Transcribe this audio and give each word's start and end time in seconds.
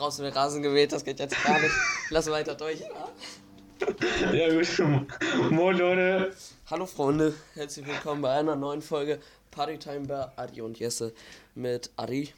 draußen 0.00 0.24
mit 0.24 0.34
Rasen 0.34 0.62
gemäht, 0.62 0.92
das 0.92 1.04
geht 1.04 1.20
jetzt 1.20 1.36
gar 1.44 1.60
nicht. 1.60 1.74
Lass 2.08 2.30
weiter 2.30 2.54
durch. 2.54 2.80
Ja 4.32 4.48
gut, 4.48 5.50
moin 5.50 5.76
Leute. 5.76 6.34
Hallo 6.70 6.86
Freunde, 6.86 7.34
herzlich 7.52 7.86
willkommen 7.86 8.22
bei 8.22 8.32
einer 8.32 8.56
neuen 8.56 8.80
Folge 8.80 9.20
Partytime 9.50 10.06
bei 10.06 10.26
Adi 10.36 10.62
und 10.62 10.78
Jesse 10.78 11.12
mit 11.54 11.90
Adi 11.96 12.32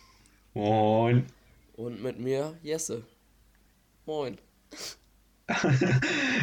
Moin. 0.55 1.27
und 1.77 2.03
mit 2.03 2.19
mir 2.19 2.59
Jesse. 2.65 3.05
Moin. 4.07 4.39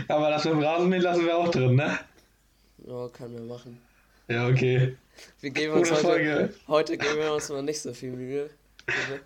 Aber 0.07 0.29
das 0.29 0.45
mit 0.45 0.53
dem 0.53 0.63
Rasenmähen 0.63 1.01
lassen 1.01 1.25
wir 1.25 1.37
auch 1.37 1.49
drin, 1.49 1.75
ne? 1.75 1.99
Ja, 2.87 3.09
können 3.09 3.33
wir 3.33 3.43
machen. 3.43 3.81
Ja, 4.29 4.47
okay. 4.47 4.95
Wir 5.41 5.49
geben 5.49 5.73
uns 5.73 5.89
Gute 5.89 6.01
heute, 6.01 6.07
Folge. 6.07 6.53
heute 6.69 6.97
geben 6.97 7.17
wir 7.17 7.33
uns 7.33 7.49
mal 7.49 7.61
nicht 7.61 7.81
so 7.81 7.93
viel 7.93 8.11
Mühe. 8.11 8.49
Wir, 8.85 9.19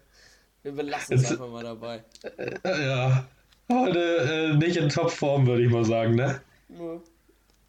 wir 0.63 0.71
belassen 0.71 1.17
es 1.17 1.31
einfach 1.31 1.49
mal 1.49 1.63
dabei. 1.63 2.03
Ja. 2.65 3.25
Heute 3.71 4.53
äh, 4.53 4.57
nicht 4.57 4.75
in 4.75 4.89
Topform, 4.89 5.47
würde 5.47 5.63
ich 5.63 5.71
mal 5.71 5.85
sagen, 5.85 6.15
ne? 6.15 6.41
Ja. 6.69 6.99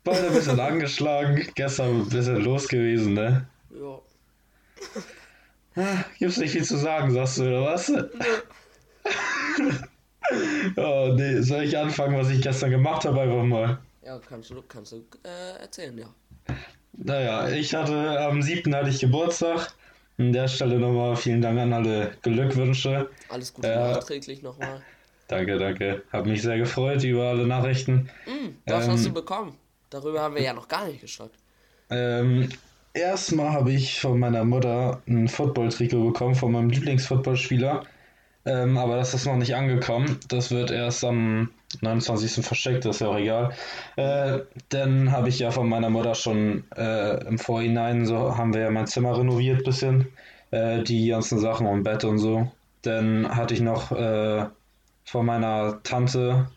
Beide 0.03 0.27
ein 0.27 0.35
bisschen 0.35 0.59
angeschlagen, 0.71 1.47
gestern 1.55 2.01
ein 2.01 2.09
bisschen 2.09 2.43
los 2.43 2.69
gewesen, 2.69 3.15
ne? 3.15 3.47
Ja. 3.71 4.01
Ah, 5.77 6.05
Gibt's 6.19 6.37
nicht 6.37 6.53
viel 6.53 6.65
zu 6.65 6.77
sagen, 6.77 7.11
sagst 7.13 7.39
du, 7.39 7.43
oder 7.45 7.63
was? 7.65 7.93
oh, 10.77 11.13
nee, 11.17 11.41
soll 11.41 11.63
ich 11.65 11.77
anfangen, 11.77 12.17
was 12.17 12.31
ich 12.31 12.43
gestern 12.43 12.71
gemacht 12.71 13.05
habe, 13.05 13.21
einfach 13.21 13.45
mal? 13.45 13.79
Ja, 14.05 14.21
kannst 14.29 14.51
du, 14.51 14.63
kannst 14.69 14.93
du 14.93 15.05
äh, 15.25 15.61
erzählen, 15.61 15.97
ja. 15.99 16.15
Naja, 16.93 17.49
ich 17.51 17.75
hatte 17.75 18.21
am 18.21 18.43
7. 18.43 18.75
hatte 18.75 18.91
ich 18.91 19.01
Geburtstag. 19.01 19.75
An 20.17 20.33
der 20.33 20.47
Stelle 20.49 20.79
nochmal 20.79 21.17
vielen 21.17 21.43
Dank 21.43 21.59
an 21.59 21.73
alle 21.73 22.13
Glückwünsche. 22.23 23.11
Alles 23.29 23.53
Gute 23.53 23.69
Ja. 23.69 23.93
nachträglich 23.93 24.43
nochmal. 24.43 24.81
Danke, 25.27 25.59
danke. 25.59 26.03
Hab 26.13 26.27
mich 26.27 26.43
sehr 26.43 26.59
gefreut 26.59 27.03
über 27.03 27.31
alle 27.31 27.47
Nachrichten. 27.47 28.09
Mm, 28.27 28.51
was 28.67 28.85
Ähm, 28.87 28.93
hast 28.93 29.07
du 29.07 29.13
bekommen? 29.13 29.57
Darüber 29.91 30.21
haben 30.21 30.35
wir 30.35 30.43
ja 30.43 30.53
noch 30.53 30.69
gar 30.69 30.87
nicht 30.87 31.01
geschnackt. 31.01 31.35
Ähm, 31.91 32.49
erstmal 32.93 33.53
habe 33.53 33.73
ich 33.73 34.01
von 34.01 34.19
meiner 34.19 34.45
Mutter 34.45 35.03
ein 35.09 35.27
Football-Trikot 35.29 36.05
bekommen 36.05 36.35
von 36.35 36.53
meinem 36.53 36.71
Lieblingsfootballspieler. 36.71 37.85
Ähm, 38.47 38.77
aber 38.77 38.97
das 38.97 39.15
ist 39.15 39.27
noch 39.27 39.37
nicht 39.37 39.55
angekommen. 39.55 40.19
Das 40.29 40.51
wird 40.51 40.71
erst 40.71 41.05
am 41.05 41.51
29. 41.81 42.45
verschickt, 42.45 42.85
das 42.85 42.97
ist 42.97 43.01
ja 43.01 43.09
auch 43.09 43.17
egal. 43.17 43.53
Äh, 43.97 44.41
dann 44.69 45.13
habe 45.13 45.29
ich 45.29 45.39
ja 45.39 45.51
von 45.51 45.69
meiner 45.69 45.91
Mutter 45.91 46.15
schon 46.15 46.65
äh, 46.77 47.25
im 47.27 47.39
Vorhinein, 47.39 48.07
so 48.07 48.37
haben 48.37 48.53
wir 48.53 48.63
ja 48.63 48.71
mein 48.71 48.87
Zimmer 48.87 49.19
renoviert 49.19 49.65
bisschen. 49.65 50.09
Äh, 50.51 50.83
die 50.83 51.09
ganzen 51.09 51.39
Sachen 51.39 51.67
und 51.67 51.83
Bett 51.83 52.05
und 52.05 52.19
so. 52.19 52.51
Dann 52.83 53.35
hatte 53.35 53.55
ich 53.55 53.61
noch 53.61 53.93
äh, 53.93 54.47
von 55.05 55.27
meiner 55.27 55.83
Tante 55.83 56.49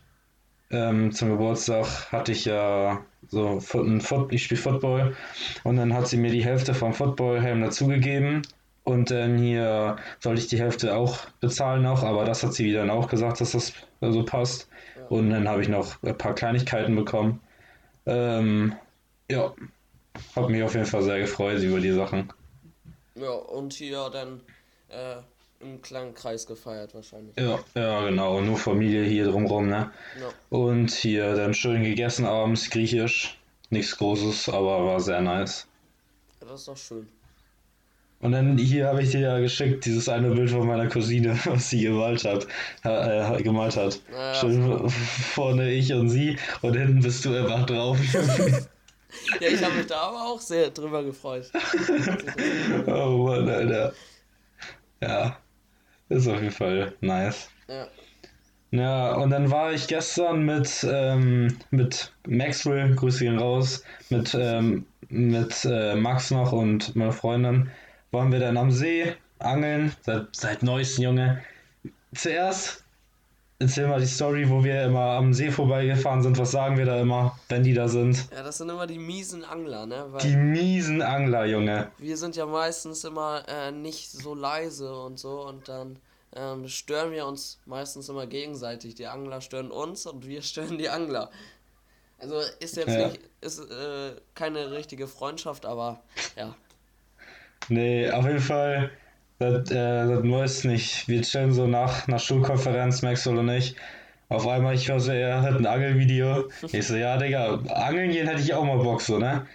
ähm, 0.69 1.11
zum 1.13 1.30
Geburtstag 1.30 2.11
hatte 2.11 2.31
ich 2.33 2.45
ja 2.45 3.02
so 3.30 3.61
ein 3.73 4.02
Foot, 4.02 4.33
ich 4.33 4.43
spiele 4.43 4.59
Football 4.59 5.15
und 5.63 5.77
dann 5.77 5.93
hat 5.93 6.08
sie 6.08 6.17
mir 6.17 6.31
die 6.31 6.43
Hälfte 6.43 6.73
vom 6.73 6.93
Footballhelm 6.93 7.61
dazugegeben 7.61 8.41
und 8.88 9.11
dann 9.11 9.38
hier 9.38 9.97
sollte 10.19 10.39
ich 10.39 10.47
die 10.47 10.59
Hälfte 10.59 10.95
auch 10.95 11.19
bezahlen 11.41 11.83
noch, 11.83 12.03
aber 12.03 12.23
das 12.23 12.41
hat 12.43 12.53
sie 12.53 12.71
dann 12.71 12.89
auch 12.89 13.09
gesagt, 13.09 13.41
dass 13.41 13.52
das 13.52 13.73
so 13.99 14.23
passt 14.23 14.69
und 15.09 15.30
dann 15.30 15.47
habe 15.49 15.61
ich 15.61 15.67
noch 15.67 16.02
ein 16.03 16.17
paar 16.17 16.33
Kleinigkeiten 16.33 16.95
bekommen. 16.95 17.41
Ähm, 18.05 18.73
ja, 19.30 19.53
habe 20.38 20.49
mich 20.49 20.63
auf 20.63 20.73
jeden 20.73 20.85
Fall 20.85 21.03
sehr 21.03 21.19
gefreut 21.19 21.59
über 21.59 21.81
die 21.81 21.91
Sachen. 21.91 22.31
Ja, 23.15 23.31
und 23.31 23.73
hier 23.73 24.09
dann 24.09 24.39
äh, 24.88 25.17
im 25.59 25.81
kleinen 25.81 26.13
Kreis 26.13 26.47
gefeiert 26.47 26.95
wahrscheinlich. 26.95 27.35
Ja, 27.38 27.59
ja, 27.75 28.05
genau, 28.05 28.39
nur 28.39 28.58
Familie 28.58 29.03
hier 29.03 29.25
drumrum, 29.25 29.67
ne? 29.67 29.91
Ja. 30.17 30.30
Und 30.49 30.91
hier 30.91 31.35
dann 31.35 31.53
schön 31.53 31.83
gegessen 31.83 32.25
abends, 32.25 32.69
griechisch. 32.69 33.38
Nichts 33.69 33.97
Großes, 33.97 34.47
aber 34.47 34.86
war 34.86 35.02
sehr 35.02 35.20
nice. 35.20 35.67
Das 36.39 36.61
ist 36.61 36.67
doch 36.70 36.77
schön. 36.77 37.09
Und 38.20 38.32
dann 38.32 38.58
hier 38.58 38.88
habe 38.88 39.04
ich 39.04 39.11
dir 39.11 39.20
ja 39.20 39.39
geschickt, 39.39 39.86
dieses 39.86 40.10
eine 40.10 40.32
Bild 40.32 40.50
von 40.50 40.66
meiner 40.66 40.88
Cousine, 40.88 41.38
was 41.45 41.70
sie 41.70 41.83
gemalt 41.83 42.26
hat. 42.26 42.48
Äh, 42.83 43.44
gemalt 43.44 43.78
hat. 43.78 44.00
Ja, 44.11 44.33
Schön 44.33 44.89
vorne 44.89 45.72
ich 45.72 45.94
und 45.94 46.10
sie 46.10 46.38
und 46.61 46.76
hinten 46.76 47.02
bist 47.02 47.26
du 47.26 47.36
einfach 47.36 47.66
drauf. 47.66 47.98
Ja, 49.39 49.48
ich 49.48 49.64
habe 49.64 49.76
mich 49.76 49.88
da 49.88 50.02
aber 50.02 50.22
auch 50.27 50.39
sehr 50.39 50.70
drüber 50.70 51.04
gefreut. 51.04 51.50
oh 52.88 53.26
Mann, 53.26 53.50
Alter. 53.50 53.94
Ja, 55.02 55.38
ist 56.10 56.27
auf 56.27 56.42
jeden 56.42 56.52
Fall 56.52 56.94
nice. 57.02 57.50
Ja. 57.67 57.88
Ja, 58.72 59.16
und 59.16 59.30
dann 59.30 59.50
war 59.50 59.72
ich 59.72 59.88
gestern 59.88 60.44
mit, 60.44 60.86
ähm, 60.89 61.58
mit 61.72 62.14
Maxwell, 62.27 62.94
Grüße 62.95 63.23
gehen 63.23 63.39
raus, 63.39 63.83
mit, 64.10 64.36
ähm, 64.38 64.86
mit 65.08 65.64
äh, 65.64 65.95
Max 65.95 66.32
noch 66.32 66.52
und 66.52 66.94
meiner 66.95 67.14
Freundin, 67.14 67.72
waren 68.12 68.32
wir 68.32 68.40
dann 68.40 68.58
am 68.58 68.72
See 68.72 69.16
angeln, 69.40 69.95
seit, 70.02 70.36
seit 70.36 70.64
neuestem, 70.64 71.04
Junge. 71.06 71.44
Zuerst, 72.16 72.84
erzähl 73.60 73.88
mal 73.88 74.00
die 74.00 74.06
Story, 74.08 74.50
wo 74.50 74.64
wir 74.64 74.84
immer 74.86 75.12
am 75.12 75.34
See 75.34 75.52
vorbeigefahren 75.52 76.23
sind, 76.23 76.38
was 76.38 76.52
sagen 76.52 76.78
wir 76.78 76.86
da 76.86 77.00
immer, 77.02 77.38
wenn 77.50 77.64
die 77.64 77.73
da 77.73 77.88
sind? 77.88 78.28
ja, 78.32 78.44
das 78.44 78.58
sind 78.58 78.70
immer 78.70 78.88
die 78.88 78.98
miesen 79.00 79.44
Angler, 79.44 79.86
ne? 79.86 80.06
Weil 80.10 80.22
Die 80.22 80.36
miesen 80.36 81.02
Angler, 81.02 81.45
Junge. 81.45 81.92
wir 81.98 82.18
sind 82.18 82.36
ja 82.36 82.45
meistens 82.45 83.04
immer 83.04 83.44
äh, 83.48 83.72
nicht 83.72 84.10
so 84.12 84.34
leise 84.34 84.94
und 85.00 85.20
so 85.20 85.45
und 85.45 85.68
dann 85.68 86.00
ähm, 86.36 86.68
stören 86.68 87.12
wir 87.12 87.26
uns 87.26 87.60
meistens 87.66 88.10
immer 88.10 88.28
gegenseitig. 88.28 88.95
Die 88.95 89.08
Angler 89.08 89.42
stören 89.42 89.72
uns 89.72 90.06
und 90.06 90.28
wir 90.28 90.42
stören 90.44 90.78
die 90.78 90.89
Angler. 90.89 91.30
Also 92.20 92.39
ist 92.60 92.76
jetzt 92.78 92.88
Ja. 92.95 93.10
nicht, 93.10 93.20
ist 93.42 93.60
äh, 93.60 94.16
keine 94.34 94.72
richtige 94.72 95.08
Freundschaft, 95.08 95.66
aber 95.66 96.02
ja. 96.36 96.56
Nee, 97.70 98.10
auf 98.11 98.26
jeden 98.26 98.39
Fall, 98.39 98.92
das, 99.39 99.70
äh, 99.72 100.08
das 100.08 100.23
neueste 100.23 100.67
nicht. 100.70 101.08
Wir 101.08 101.22
chillen 101.22 101.52
so 101.54 101.67
nach 101.67 102.08
einer 102.08 102.20
Schulkonferenz, 102.20 103.02
Maxwell 103.02 103.38
und 103.38 103.50
ich. 103.50 103.76
Auf 104.30 104.48
einmal, 104.48 104.76
ich 104.76 104.89
höre 104.89 105.00
so, 105.00 105.11
er 105.11 105.42
hat 105.42 105.55
ein 105.55 105.66
Angelvideo. 105.66 106.50
Ich 106.72 106.88
so, 106.88 106.95
ja, 106.95 107.17
Digga, 107.17 107.60
angeln 107.70 108.11
gehen 108.11 108.27
hätte 108.27 108.42
ich 108.42 108.54
auch 108.54 108.66
mal 108.66 108.77
Bock, 108.77 109.02
so, 109.02 109.17
ne? 109.20 109.45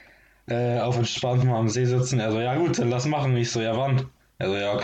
Äh, 0.49 0.81
auf 0.81 0.97
entspannt 0.97 1.45
mal 1.45 1.59
am 1.59 1.69
See 1.69 1.84
sitzen. 1.84 2.19
Er 2.21 2.33
so, 2.33 2.41
ja 2.41 2.56
gut, 2.56 2.78
dann 2.78 2.91
lass 2.91 3.06
machen. 3.06 3.37
Ich 3.37 3.51
so, 3.51 3.61
ja 3.61 3.77
wann? 3.77 4.09
Er 4.39 4.49
so, 4.49 4.56
ja, 4.56 4.78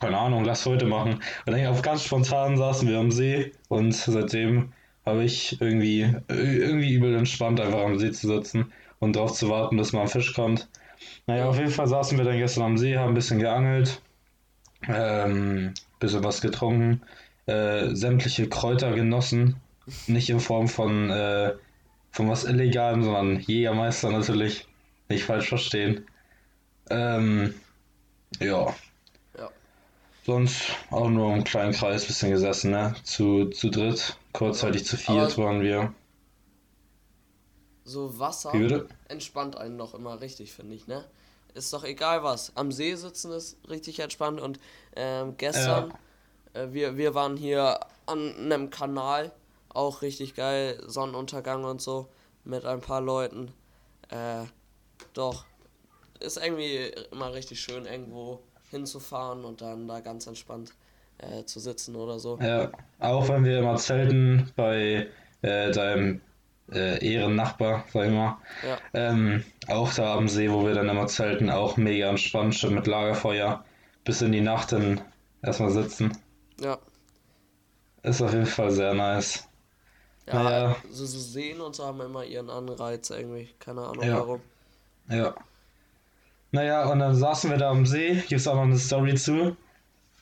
keine 0.00 0.18
Ahnung, 0.18 0.44
lass 0.44 0.66
heute 0.66 0.86
machen. 0.86 1.14
Und 1.46 1.52
dann 1.52 1.66
auf 1.66 1.82
ganz 1.82 2.04
spontan 2.04 2.56
saßen 2.56 2.88
wir 2.88 2.98
am 2.98 3.10
See 3.10 3.52
und 3.68 3.92
seitdem 3.92 4.72
habe 5.04 5.24
ich 5.24 5.60
irgendwie, 5.60 6.02
äh, 6.02 6.34
irgendwie 6.34 6.94
übel 6.94 7.14
entspannt, 7.14 7.60
einfach 7.60 7.84
am 7.84 7.98
See 7.98 8.12
zu 8.12 8.28
sitzen 8.28 8.72
und 9.00 9.16
drauf 9.16 9.32
zu 9.32 9.48
warten, 9.48 9.76
bis 9.76 9.92
mal 9.92 10.02
ein 10.02 10.08
Fisch 10.08 10.34
kommt. 10.34 10.68
Naja, 11.26 11.46
auf 11.46 11.56
jeden 11.58 11.70
Fall 11.70 11.86
saßen 11.86 12.18
wir 12.18 12.24
dann 12.24 12.38
gestern 12.38 12.64
am 12.64 12.78
See, 12.78 12.96
haben 12.96 13.08
ein 13.12 13.14
bisschen 13.14 13.38
geangelt, 13.38 14.00
ähm, 14.88 15.72
bisschen 16.00 16.22
was 16.24 16.40
getrunken, 16.40 17.02
äh, 17.46 17.94
sämtliche 17.94 18.48
Kräuter 18.48 18.92
genossen. 18.92 19.56
Nicht 20.06 20.30
in 20.30 20.40
Form 20.40 20.68
von, 20.68 21.10
äh, 21.10 21.52
von 22.10 22.28
was 22.30 22.44
Illegalem, 22.44 23.02
sondern 23.02 23.40
Jägermeister 23.40 24.10
natürlich. 24.10 24.66
Nicht 25.08 25.24
falsch 25.24 25.48
verstehen. 25.48 26.06
Ähm, 26.90 27.54
ja. 28.40 28.74
Ja. 29.38 29.50
Sonst 30.24 30.62
auch 30.90 31.08
nur 31.10 31.34
im 31.34 31.44
kleinen 31.44 31.72
Kreis 31.72 32.06
bisschen 32.06 32.30
gesessen, 32.30 32.70
ne? 32.70 32.94
Zu, 33.04 33.46
zu 33.50 33.68
dritt, 33.70 34.16
kurzzeitig 34.32 34.84
zu 34.86 34.96
viert 34.96 35.34
Aber- 35.34 35.44
waren 35.44 35.60
wir. 35.60 35.92
So 37.84 38.18
Wasser 38.18 38.52
entspannt 39.08 39.56
einen 39.56 39.76
doch 39.78 39.94
immer 39.94 40.20
richtig, 40.20 40.52
finde 40.52 40.74
ich, 40.74 40.86
ne? 40.86 41.04
Ist 41.54 41.72
doch 41.72 41.84
egal 41.84 42.22
was. 42.22 42.56
Am 42.56 42.72
See 42.72 42.94
sitzen 42.94 43.30
ist 43.30 43.56
richtig 43.68 44.00
entspannt 44.00 44.40
und 44.40 44.58
ähm, 44.96 45.36
gestern, 45.36 45.94
äh, 46.54 46.68
wir, 46.70 46.96
wir 46.96 47.14
waren 47.14 47.36
hier 47.36 47.78
an 48.06 48.34
einem 48.38 48.70
Kanal, 48.70 49.32
auch 49.68 50.02
richtig 50.02 50.34
geil, 50.34 50.82
Sonnenuntergang 50.86 51.64
und 51.64 51.80
so, 51.80 52.08
mit 52.44 52.64
ein 52.64 52.80
paar 52.80 53.00
Leuten. 53.00 53.52
Äh, 54.08 54.44
doch, 55.12 55.44
ist 56.20 56.38
irgendwie 56.38 56.92
immer 57.12 57.34
richtig 57.34 57.60
schön, 57.60 57.86
irgendwo 57.86 58.40
hinzufahren 58.70 59.44
und 59.44 59.60
dann 59.60 59.86
da 59.86 60.00
ganz 60.00 60.26
entspannt 60.26 60.72
äh, 61.18 61.44
zu 61.44 61.60
sitzen 61.60 61.94
oder 61.96 62.18
so. 62.18 62.38
Ja, 62.40 62.72
auch 62.98 63.28
wenn 63.28 63.44
wir 63.44 63.58
immer 63.58 63.76
zelten 63.76 64.50
bei 64.56 65.08
äh, 65.42 65.70
deinem 65.70 66.20
äh, 66.72 67.04
Ehrennachbar, 67.06 67.84
sag 67.92 68.06
ich 68.06 68.12
mal. 68.12 68.38
Ja, 68.66 68.78
Ähm, 68.94 69.44
auch 69.68 69.92
da 69.94 70.14
am 70.16 70.28
See, 70.28 70.50
wo 70.50 70.64
wir 70.66 70.74
dann 70.74 70.88
immer 70.88 71.06
zelten, 71.06 71.50
auch 71.50 71.76
mega 71.76 72.08
entspannt, 72.08 72.54
schön 72.54 72.74
mit 72.74 72.86
Lagerfeuer, 72.86 73.64
bis 74.04 74.22
in 74.22 74.32
die 74.32 74.40
Nacht 74.40 74.72
dann 74.72 75.00
erstmal 75.42 75.70
sitzen. 75.70 76.16
ja. 76.60 76.78
Ist 78.02 78.20
auf 78.20 78.32
jeden 78.34 78.44
Fall 78.46 78.70
sehr 78.70 78.92
nice. 78.92 79.48
Ja, 80.26 80.42
Naja. 80.42 80.76
so, 80.90 81.06
so 81.06 81.18
sehen 81.18 81.60
und 81.62 81.74
so 81.74 81.86
haben 81.86 82.02
immer 82.02 82.22
ihren 82.24 82.50
Anreiz 82.50 83.08
irgendwie. 83.08 83.48
Keine 83.58 83.80
Ahnung 83.80 84.04
Ja. 84.04 84.18
warum. 84.18 84.40
Ja. 85.08 85.34
Naja, 86.50 86.84
und 86.90 86.98
dann 86.98 87.14
saßen 87.14 87.50
wir 87.50 87.56
da 87.56 87.70
am 87.70 87.86
See, 87.86 88.22
gibt's 88.28 88.46
auch 88.46 88.54
noch 88.56 88.62
eine 88.62 88.76
Story 88.78 89.14
zu. 89.14 89.56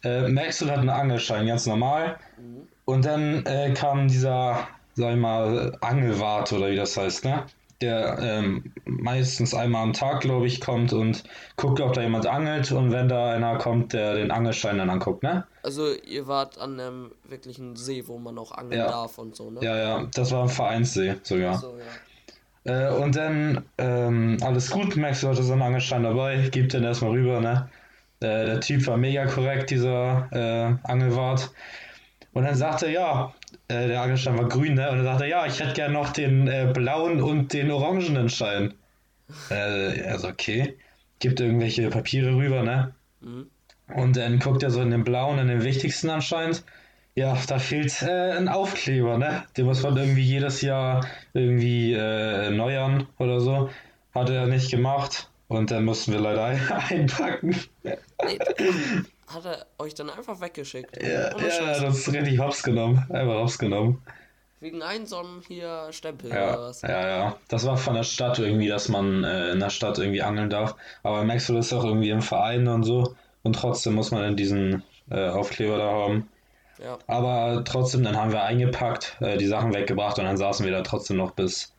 äh, 0.04 0.28
Maxwell 0.28 0.70
hat 0.70 0.78
einen 0.78 0.90
Angelschein, 0.90 1.46
ganz 1.46 1.66
normal. 1.66 2.18
Mhm. 2.38 2.68
Und 2.84 3.04
dann 3.04 3.44
äh, 3.46 3.72
kam 3.74 4.06
dieser, 4.08 4.66
sag 4.94 5.12
ich 5.14 5.20
mal, 5.20 5.76
Angelwart 5.80 6.52
oder 6.52 6.70
wie 6.70 6.76
das 6.76 6.96
heißt, 6.96 7.24
ne? 7.24 7.44
Der 7.80 8.18
ähm, 8.20 8.72
meistens 8.84 9.54
einmal 9.54 9.82
am 9.82 9.92
Tag, 9.92 10.20
glaube 10.20 10.46
ich, 10.46 10.60
kommt 10.60 10.92
und 10.92 11.24
guckt, 11.56 11.80
ob 11.80 11.92
da 11.94 12.02
jemand 12.02 12.26
angelt 12.26 12.70
und 12.70 12.92
wenn 12.92 13.08
da 13.08 13.32
einer 13.32 13.58
kommt, 13.58 13.92
der 13.92 14.14
den 14.14 14.30
Angelschein 14.30 14.78
dann 14.78 14.88
anguckt, 14.88 15.24
ne? 15.24 15.44
Also 15.64 15.92
ihr 15.92 16.28
wart 16.28 16.58
an 16.58 16.78
einem 16.78 17.10
wirklichen 17.28 17.74
See, 17.74 18.04
wo 18.06 18.18
man 18.18 18.38
auch 18.38 18.52
angeln 18.52 18.80
Ja. 18.80 18.88
darf 18.88 19.18
und 19.18 19.34
so, 19.34 19.50
ne? 19.50 19.60
Ja, 19.62 19.76
ja, 19.76 20.08
das 20.14 20.30
war 20.30 20.44
ein 20.44 20.48
Vereinssee 20.48 21.16
sogar. 21.24 21.54
So, 21.58 21.74
ja. 21.76 21.92
Äh, 22.64 22.94
und 22.94 23.16
dann 23.16 23.64
ähm, 23.78 24.36
alles 24.42 24.70
gut, 24.70 24.96
Maxwell 24.96 25.32
hatte 25.32 25.42
seinen 25.42 25.62
Angelschein 25.62 26.04
dabei, 26.04 26.48
gibt 26.52 26.74
den 26.74 26.84
erstmal 26.84 27.10
rüber, 27.10 27.40
ne? 27.40 27.68
Äh, 28.20 28.46
der 28.46 28.60
Typ 28.60 28.86
war 28.86 28.96
mega 28.96 29.26
korrekt, 29.26 29.70
dieser 29.70 30.28
äh, 30.30 30.88
Angelwart. 30.88 31.50
Und 32.32 32.44
dann 32.44 32.54
sagte 32.54 32.86
er, 32.86 32.92
ja, 32.92 33.34
äh, 33.68 33.88
der 33.88 34.02
Angelschein 34.02 34.38
war 34.38 34.48
grün, 34.48 34.74
ne? 34.74 34.90
Und 34.90 34.98
dann 34.98 35.04
sagte 35.04 35.24
er, 35.24 35.30
ja, 35.30 35.46
ich 35.46 35.60
hätte 35.60 35.74
gern 35.74 35.92
noch 35.92 36.10
den 36.10 36.48
äh, 36.48 36.70
blauen 36.72 37.22
und 37.22 37.52
den 37.52 37.70
orangenen 37.70 38.28
Schein. 38.28 38.74
Äh, 39.50 40.02
also 40.02 40.28
okay, 40.28 40.76
gibt 41.18 41.40
irgendwelche 41.40 41.88
Papiere 41.90 42.34
rüber, 42.34 42.62
ne? 42.62 42.94
Mhm. 43.20 43.46
Und 43.94 44.16
dann 44.16 44.38
guckt 44.38 44.62
er 44.62 44.70
so 44.70 44.80
in 44.80 44.90
den 44.90 45.04
blauen, 45.04 45.38
in 45.38 45.48
den 45.48 45.64
wichtigsten 45.64 46.10
anscheinend. 46.10 46.64
Ja, 47.14 47.36
da 47.46 47.58
fehlt 47.58 48.02
äh, 48.02 48.32
ein 48.32 48.48
Aufkleber, 48.48 49.18
ne? 49.18 49.44
Den 49.56 49.66
muss 49.66 49.82
man 49.82 49.96
irgendwie 49.96 50.22
jedes 50.22 50.62
Jahr 50.62 51.06
irgendwie 51.34 51.92
äh, 51.92 52.44
erneuern 52.44 53.06
oder 53.18 53.40
so. 53.40 53.68
Hat 54.14 54.30
er 54.30 54.46
nicht 54.46 54.70
gemacht. 54.70 55.28
Und 55.48 55.70
dann 55.70 55.84
mussten 55.84 56.12
wir 56.12 56.20
leider 56.20 56.44
einpacken. 56.88 57.54
Hat 59.34 59.44
er 59.44 59.66
euch 59.78 59.94
dann 59.94 60.10
einfach 60.10 60.40
weggeschickt. 60.40 61.02
Ja, 61.02 61.30
ja, 61.36 61.80
das 61.80 61.98
ist 61.98 62.12
richtig 62.12 62.38
hops 62.38 62.62
genommen. 62.62 62.98
Einfach 63.10 63.40
hops 63.40 63.58
genommen. 63.58 64.02
Wegen 64.60 64.80
einem 64.82 65.06
so 65.06 65.18
einem 65.18 65.42
hier 65.46 65.88
Stempel 65.90 66.30
oder 66.30 66.40
Ja, 66.40 66.58
was? 66.60 66.82
ja, 66.82 67.08
ja. 67.08 67.36
Das 67.48 67.66
war 67.66 67.76
von 67.76 67.94
der 67.94 68.04
Stadt 68.04 68.38
irgendwie, 68.38 68.68
dass 68.68 68.88
man 68.88 69.24
äh, 69.24 69.50
in 69.50 69.58
der 69.60 69.70
Stadt 69.70 69.98
irgendwie 69.98 70.22
angeln 70.22 70.50
darf. 70.50 70.76
Aber 71.02 71.24
Maxwell 71.24 71.58
ist 71.58 71.72
auch 71.72 71.84
irgendwie 71.84 72.10
im 72.10 72.22
Verein 72.22 72.68
und 72.68 72.84
so. 72.84 73.16
Und 73.42 73.54
trotzdem 73.56 73.94
muss 73.94 74.12
man 74.12 74.22
dann 74.22 74.36
diesen 74.36 74.84
äh, 75.10 75.28
Aufkleber 75.28 75.78
da 75.78 75.90
haben. 75.90 76.28
Ja. 76.80 76.98
Aber 77.08 77.64
trotzdem, 77.64 78.04
dann 78.04 78.16
haben 78.16 78.32
wir 78.32 78.42
eingepackt, 78.44 79.16
äh, 79.20 79.36
die 79.36 79.46
Sachen 79.46 79.74
weggebracht 79.74 80.18
und 80.18 80.26
dann 80.26 80.36
saßen 80.36 80.64
wir 80.64 80.72
da 80.72 80.82
trotzdem 80.82 81.16
noch 81.16 81.32
bis 81.32 81.74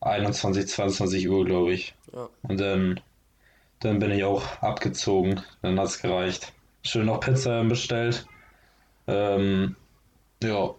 21, 0.00 0.68
22 0.68 1.28
Uhr, 1.28 1.44
glaube 1.44 1.72
ich. 1.72 1.94
Ja. 2.12 2.28
Und 2.42 2.60
dann, 2.60 3.00
dann 3.80 3.98
bin 3.98 4.12
ich 4.12 4.22
auch 4.22 4.44
abgezogen. 4.60 5.42
Dann 5.60 5.78
hat's 5.80 6.00
gereicht. 6.00 6.52
Schön 6.82 7.06
noch 7.06 7.20
Pizza 7.20 7.62
bestellt. 7.64 8.26
Ähm, 9.06 9.76
ja. 10.42 10.74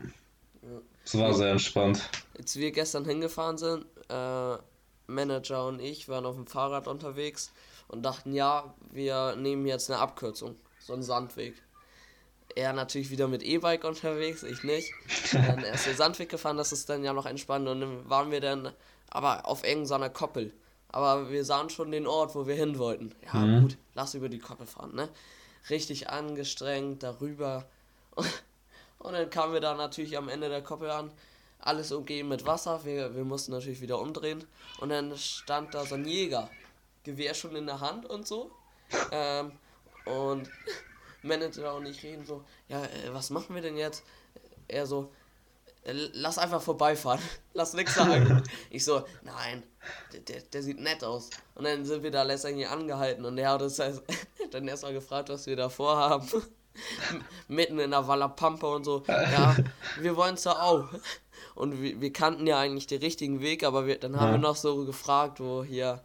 Es 1.06 1.18
war 1.18 1.34
sehr 1.34 1.52
entspannt. 1.52 2.10
Als 2.38 2.56
wir 2.56 2.72
gestern 2.72 3.06
hingefahren 3.06 3.58
sind, 3.58 3.86
äh, 4.10 4.58
Manager 5.08 5.68
und 5.68 5.80
ich 5.82 6.08
waren 6.10 6.26
auf 6.26 6.36
dem 6.36 6.48
Fahrrad 6.48 6.88
unterwegs 6.88 7.52
und 7.90 8.04
dachten, 8.04 8.34
ja, 8.34 8.74
wir 8.92 9.36
nehmen 9.36 9.66
jetzt 9.66 9.90
eine 9.92 10.00
Abkürzung, 10.00 10.56
so 10.80 10.94
einen 10.94 11.04
Sandweg. 11.04 11.56
Er 12.56 12.72
natürlich 12.74 13.10
wieder 13.10 13.28
mit 13.28 13.44
E-Bike 13.44 13.84
unterwegs, 13.84 14.44
ich 14.44 14.64
nicht. 14.64 14.92
Dann 15.34 15.64
erst 15.64 15.88
den 15.88 15.98
Sandweg 15.98 16.30
gefahren, 16.30 16.58
das 16.58 16.72
ist 16.72 16.90
dann 16.90 17.04
ja 17.04 17.14
noch 17.14 17.26
entspannt 17.26 17.68
und 17.68 17.82
dann 17.82 18.10
waren 18.10 18.32
wir 18.32 18.42
dann 18.42 18.72
aber 19.10 19.46
auf 19.46 19.64
irgendeiner 19.66 20.10
Koppel. 20.10 20.54
Aber 20.90 21.30
wir 21.32 21.44
sahen 21.44 21.70
schon 21.70 21.92
den 21.92 22.06
Ort, 22.06 22.36
wo 22.36 22.46
wir 22.46 22.56
hin 22.56 22.78
wollten. 22.78 23.14
Ja, 23.26 23.40
Mhm. 23.40 23.62
gut, 23.64 23.78
lass 23.96 24.14
über 24.14 24.30
die 24.30 24.40
Koppel 24.40 24.68
fahren, 24.68 24.94
ne? 24.96 25.10
Richtig 25.70 26.10
angestrengt, 26.10 27.04
darüber. 27.04 27.66
Und 29.00 29.14
dann 29.14 29.30
kamen 29.30 29.54
wir 29.54 29.62
da 29.62 29.76
natürlich 29.76 30.18
am 30.18 30.30
Ende 30.30 30.50
der 30.50 30.62
Koppel 30.62 30.90
an. 30.90 31.12
Alles 31.60 31.92
umgeben 31.92 32.30
mit 32.30 32.46
Wasser. 32.46 32.84
Wir, 32.84 33.16
wir 33.16 33.24
mussten 33.24 33.52
natürlich 33.52 33.82
wieder 33.82 34.00
umdrehen. 34.00 34.44
Und 34.80 34.90
dann 34.90 35.18
stand 35.18 35.74
da 35.74 35.86
so 35.86 35.96
ein 35.96 36.06
Jäger. 36.06 36.50
Gewehr 37.04 37.34
schon 37.34 37.56
in 37.56 37.66
der 37.66 37.80
Hand 37.80 38.06
und 38.06 38.28
so. 38.28 38.52
Ähm, 39.12 39.52
und 40.06 40.50
Manager 41.22 41.76
und 41.76 41.86
ich 41.86 42.04
reden 42.04 42.26
so, 42.26 42.44
ja, 42.68 42.84
äh, 42.84 43.14
was 43.14 43.30
machen 43.30 43.56
wir 43.56 43.62
denn 43.62 43.78
jetzt? 43.78 44.04
Er 44.68 44.86
so, 44.86 45.04
"Äh, 45.04 45.23
lass 45.86 46.38
einfach 46.38 46.62
vorbeifahren. 46.62 47.22
Lass 47.54 47.74
nix 47.74 47.94
sagen. 47.96 48.42
ich 48.70 48.84
so, 48.84 49.04
nein, 49.22 49.64
der, 50.12 50.22
der, 50.22 50.42
der 50.42 50.64
sieht 50.64 50.80
nett 50.80 51.04
aus. 51.04 51.30
Und 51.56 51.66
dann 51.66 51.86
sind 51.86 52.02
wir 52.04 52.10
da 52.12 52.24
letztendlich 52.24 52.68
angehalten 52.68 53.26
und 53.26 53.38
er 53.38 53.52
hat 53.52 53.62
uns 53.62 53.76
dann 53.78 54.68
erstmal 54.68 54.94
gefragt, 54.94 55.30
was 55.30 55.46
wir 55.46 55.56
da 55.56 55.70
vorhaben. 55.70 56.28
Mitten 57.48 57.78
in 57.78 57.92
der 57.92 58.08
Wallapampa 58.08 58.68
und 58.68 58.84
so. 58.86 59.04
Ja, 59.08 59.56
wir 60.00 60.16
wollen 60.16 60.36
da 60.44 60.52
auch. 60.64 60.90
Und 61.54 61.80
wir, 61.82 62.02
wir 62.02 62.12
kannten 62.12 62.48
ja 62.48 62.58
eigentlich 62.60 62.88
den 62.88 63.02
richtigen 63.02 63.42
Weg, 63.42 63.64
aber 63.64 63.86
wir, 63.86 64.00
dann 64.00 64.20
haben 64.20 64.28
Ja. 64.28 64.32
wir 64.34 64.40
noch 64.40 64.56
so 64.56 64.84
gefragt, 64.86 65.40
wo 65.40 65.64
hier, 65.64 66.04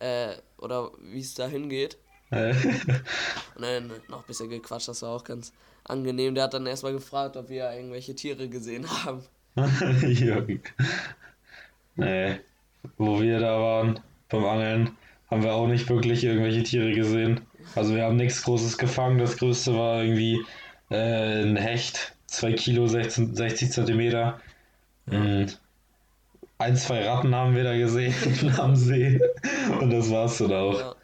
äh, 0.00 0.34
oder 0.58 0.90
wie 0.98 1.20
es 1.20 1.34
da 1.34 1.46
hingeht. 1.46 1.98
Und 2.30 3.62
dann 3.62 3.92
noch 4.08 4.20
ein 4.22 4.26
bisschen 4.26 4.50
gequatscht, 4.50 4.88
das 4.88 5.02
war 5.02 5.10
auch 5.10 5.22
ganz 5.22 5.52
angenehm. 5.84 6.34
Der 6.34 6.44
hat 6.44 6.54
dann 6.54 6.66
erstmal 6.66 6.92
gefragt, 6.92 7.36
ob 7.36 7.48
wir 7.48 7.70
irgendwelche 7.72 8.14
Tiere 8.14 8.48
gesehen 8.48 8.86
haben. 8.88 9.22
Jürgen. 10.02 10.62
Nee. 11.96 12.40
Wo 12.96 13.20
wir 13.20 13.38
da 13.38 13.60
waren 13.60 14.00
beim 14.28 14.44
Angeln, 14.44 14.90
haben 15.30 15.42
wir 15.42 15.54
auch 15.54 15.66
nicht 15.66 15.88
wirklich 15.88 16.24
irgendwelche 16.24 16.62
Tiere 16.62 16.92
gesehen. 16.92 17.40
Also 17.74 17.94
wir 17.94 18.04
haben 18.04 18.16
nichts 18.16 18.42
Großes 18.42 18.78
gefangen. 18.78 19.18
Das 19.18 19.36
größte 19.36 19.74
war 19.74 20.02
irgendwie 20.02 20.44
äh, 20.90 21.42
ein 21.42 21.56
Hecht, 21.56 22.14
2 22.26 22.52
Kilo, 22.54 22.86
16, 22.86 23.34
60 23.34 23.70
Zentimeter. 23.70 24.40
Mm. 25.06 25.44
Ein, 26.58 26.76
zwei 26.76 27.06
Ratten 27.06 27.34
haben 27.34 27.56
wir 27.56 27.64
da 27.64 27.76
gesehen 27.76 28.14
am 28.58 28.76
See. 28.76 29.20
Und 29.80 29.90
das 29.90 30.10
war's 30.10 30.38
dann 30.38 30.52
auch. 30.52 30.78
Ja, 30.78 30.94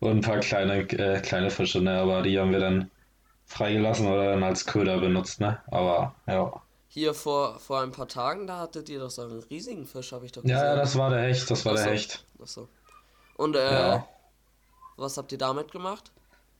Und 0.00 0.10
ein 0.10 0.20
paar 0.20 0.38
kleine, 0.40 0.80
äh, 0.80 1.20
kleine 1.20 1.50
Fische, 1.50 1.80
ne? 1.80 1.98
Aber 1.98 2.22
die 2.22 2.38
haben 2.38 2.52
wir 2.52 2.60
dann 2.60 2.90
freigelassen 3.46 4.06
oder 4.06 4.32
dann 4.32 4.42
als 4.42 4.66
Köder 4.66 4.98
benutzt, 4.98 5.40
ne? 5.40 5.58
Aber 5.70 6.14
ja. 6.26 6.52
hier 6.88 7.14
vor, 7.14 7.58
vor 7.58 7.80
ein 7.82 7.92
paar 7.92 8.08
Tagen, 8.08 8.46
da 8.46 8.58
hattet 8.58 8.88
ihr 8.88 8.98
doch 9.00 9.10
so 9.10 9.22
einen 9.22 9.42
riesigen 9.50 9.86
Fisch, 9.86 10.12
habe 10.12 10.26
ich 10.26 10.32
doch 10.32 10.42
gesehen. 10.42 10.56
Ja, 10.56 10.64
ja, 10.64 10.76
das 10.76 10.96
war 10.96 11.10
der 11.10 11.22
Hecht, 11.22 11.50
das 11.50 11.64
war 11.64 11.74
Ach 11.74 11.82
der. 11.82 11.92
Hecht. 11.92 12.24
Achso. 12.42 12.68
Und 13.36 13.56
äh, 13.56 13.72
Ja. 13.72 14.06
was 14.96 15.16
habt 15.16 15.32
ihr 15.32 15.38
damit 15.38 15.72
gemacht? 15.72 16.10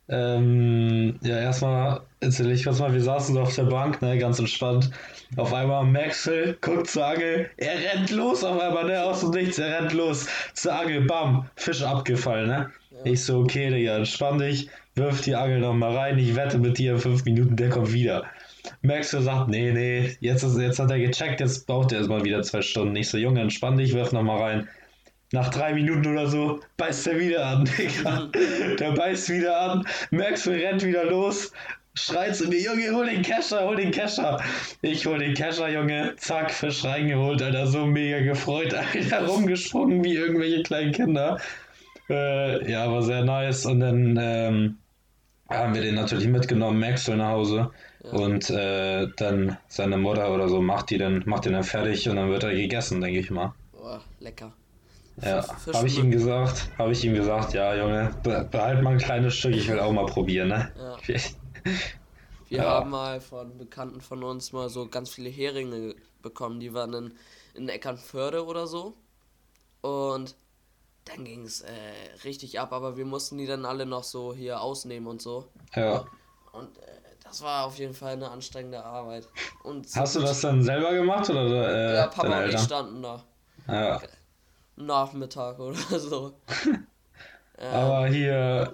Ähm, 0.07 1.17
ja, 1.23 1.39
erstmal 1.39 2.01
erzähle 2.19 2.53
ich 2.53 2.63
kurz 2.63 2.77
mal, 2.79 2.93
wir 2.93 3.01
saßen 3.01 3.33
so 3.33 3.41
auf 3.41 3.55
der 3.55 3.63
Bank, 3.63 4.03
ne, 4.03 4.19
ganz 4.19 4.37
entspannt. 4.37 4.91
Auf 5.35 5.51
einmal 5.51 5.83
Maxwell 5.83 6.55
guckt 6.61 6.87
zur 6.87 7.07
Angel, 7.07 7.49
er 7.57 7.79
rennt 7.79 8.11
los 8.11 8.43
auf 8.43 8.59
einmal, 8.61 8.83
ne, 8.85 9.03
aus 9.03 9.21
dem 9.21 9.31
Nichts, 9.31 9.57
er 9.57 9.79
rennt 9.79 9.93
los 9.93 10.27
zur 10.53 10.75
Angel, 10.79 11.01
bam, 11.05 11.49
Fisch 11.55 11.81
abgefallen, 11.81 12.47
ne. 12.47 12.71
Ich 13.03 13.23
so, 13.25 13.39
okay, 13.39 13.71
Digga, 13.71 13.97
entspann 13.97 14.37
dich, 14.37 14.69
wirf 14.95 15.21
die 15.21 15.35
Angel 15.35 15.59
nochmal 15.59 15.95
rein, 15.95 16.17
ich 16.17 16.35
wette 16.35 16.57
mit 16.57 16.77
dir 16.77 16.93
in 16.93 16.99
fünf 16.99 17.25
Minuten, 17.25 17.55
der 17.55 17.69
kommt 17.69 17.93
wieder. 17.93 18.25
Maxwell 18.81 19.21
sagt, 19.21 19.49
nee, 19.49 19.71
nee, 19.71 20.17
jetzt, 20.21 20.43
ist, 20.43 20.57
jetzt 20.57 20.79
hat 20.79 20.89
er 20.89 20.99
gecheckt, 20.99 21.39
jetzt 21.39 21.67
braucht 21.67 21.91
er 21.91 21.99
erstmal 21.99 22.23
wieder 22.23 22.41
zwei 22.41 22.61
Stunden. 22.61 22.95
Ich 22.95 23.09
so, 23.09 23.17
Junge, 23.17 23.41
entspann 23.41 23.77
dich, 23.77 23.93
wirf 23.93 24.11
nochmal 24.11 24.41
rein. 24.41 24.69
Nach 25.31 25.49
drei 25.49 25.73
Minuten 25.73 26.07
oder 26.07 26.27
so 26.27 26.61
beißt 26.77 27.07
er 27.07 27.19
wieder 27.19 27.45
an. 27.45 27.69
Der 28.79 28.91
beißt 28.91 29.29
wieder 29.29 29.59
an. 29.59 29.87
Maxwell 30.11 30.63
rennt 30.65 30.83
wieder 30.83 31.05
los. 31.05 31.51
Schreit 31.97 32.35
zu 32.35 32.47
mir, 32.47 32.59
Junge, 32.59 32.91
hol 32.91 33.05
den 33.05 33.21
Kescher, 33.21 33.65
hol 33.65 33.75
den 33.77 33.91
Kescher. 33.91 34.41
Ich 34.81 35.05
hol 35.05 35.17
den 35.17 35.33
Kescher, 35.33 35.69
Junge. 35.69 36.13
Zack, 36.17 36.51
Fisch 36.51 36.83
reingeholt, 36.83 37.41
Alter. 37.41 37.67
So 37.67 37.85
mega 37.85 38.19
gefreut, 38.19 38.73
Alter. 38.93 39.25
Rumgesprungen 39.25 40.03
wie 40.03 40.15
irgendwelche 40.15 40.63
kleinen 40.63 40.91
Kinder. 40.91 41.39
Äh, 42.09 42.69
ja, 42.71 42.91
war 42.91 43.01
sehr 43.01 43.23
nice. 43.23 43.65
Und 43.65 43.79
dann 43.79 44.19
ähm, 44.21 44.77
haben 45.49 45.73
wir 45.73 45.81
den 45.81 45.95
natürlich 45.95 46.27
mitgenommen, 46.27 46.79
Maxwell 46.79 47.17
nach 47.17 47.29
Hause. 47.29 47.71
Und 48.11 48.49
äh, 48.51 49.07
dann 49.17 49.57
seine 49.67 49.97
Mutter 49.97 50.31
oder 50.33 50.47
so 50.47 50.61
macht 50.61 50.91
die 50.91 50.97
dann, 50.97 51.23
macht 51.25 51.45
den 51.45 51.53
dann 51.53 51.63
fertig 51.63 52.07
und 52.07 52.15
dann 52.17 52.29
wird 52.29 52.43
er 52.43 52.53
gegessen, 52.53 53.01
denke 53.01 53.19
ich 53.19 53.31
mal. 53.31 53.53
Boah, 53.71 54.01
lecker. 54.19 54.53
Ja, 55.21 55.45
habe 55.73 55.87
ich 55.87 55.97
ihm 55.97 56.11
gesagt, 56.11 56.69
habe 56.77 56.91
ich 56.91 57.03
ihm 57.05 57.13
gesagt, 57.13 57.53
ja, 57.53 57.73
Junge, 57.75 58.11
be 58.23 58.47
behalt 58.51 58.81
mal 58.83 58.91
ein 58.93 58.97
kleines 58.99 59.35
Stück, 59.35 59.55
ich 59.55 59.67
will 59.69 59.79
auch 59.79 59.91
mal 59.93 60.05
probieren, 60.05 60.49
ne? 60.49 60.71
Ja. 60.77 60.97
Wir 62.49 62.57
Ja. 62.59 62.63
haben 62.63 62.89
mal 62.91 63.21
von 63.21 63.57
Bekannten 63.57 64.01
von 64.01 64.23
uns 64.23 64.51
mal 64.53 64.69
so 64.69 64.87
ganz 64.87 65.09
viele 65.09 65.29
Heringe 65.29 65.95
bekommen. 66.21 66.59
Die 66.59 66.73
waren 66.73 66.93
in, 66.93 67.13
in 67.55 67.69
Eckernförde 67.69 68.45
oder 68.45 68.67
so. 68.67 68.95
Und 69.81 70.35
dann 71.05 71.23
ging 71.23 71.43
es 71.43 71.61
äh, 71.61 71.71
richtig 72.23 72.59
ab, 72.59 72.73
aber 72.73 72.97
wir 72.97 73.05
mussten 73.05 73.37
die 73.37 73.45
dann 73.45 73.65
alle 73.65 73.85
noch 73.85 74.03
so 74.03 74.33
hier 74.33 74.59
ausnehmen 74.61 75.07
und 75.07 75.21
so. 75.21 75.47
Ja. 75.75 76.05
Und 76.51 76.77
äh, 76.79 76.81
das 77.23 77.41
war 77.41 77.65
auf 77.65 77.77
jeden 77.77 77.93
Fall 77.93 78.13
eine 78.13 78.29
anstrengende 78.29 78.83
Arbeit. 78.83 79.27
Und 79.63 79.89
so 79.89 79.99
Hast 79.99 80.15
du 80.15 80.21
das 80.21 80.41
dann 80.41 80.63
selber 80.63 80.93
gemacht 80.93 81.29
oder 81.29 81.45
äh, 81.45 81.95
Ja, 81.95 82.07
Papa 82.07 82.43
und 82.43 82.49
ich 82.49 82.59
standen 82.59 83.03
da. 83.03 83.23
Ja. 83.67 84.01
Nachmittag 84.75 85.59
oder 85.59 85.75
so. 85.99 86.33
Ähm, 87.57 87.73
Aber 87.73 88.07
hier, 88.07 88.73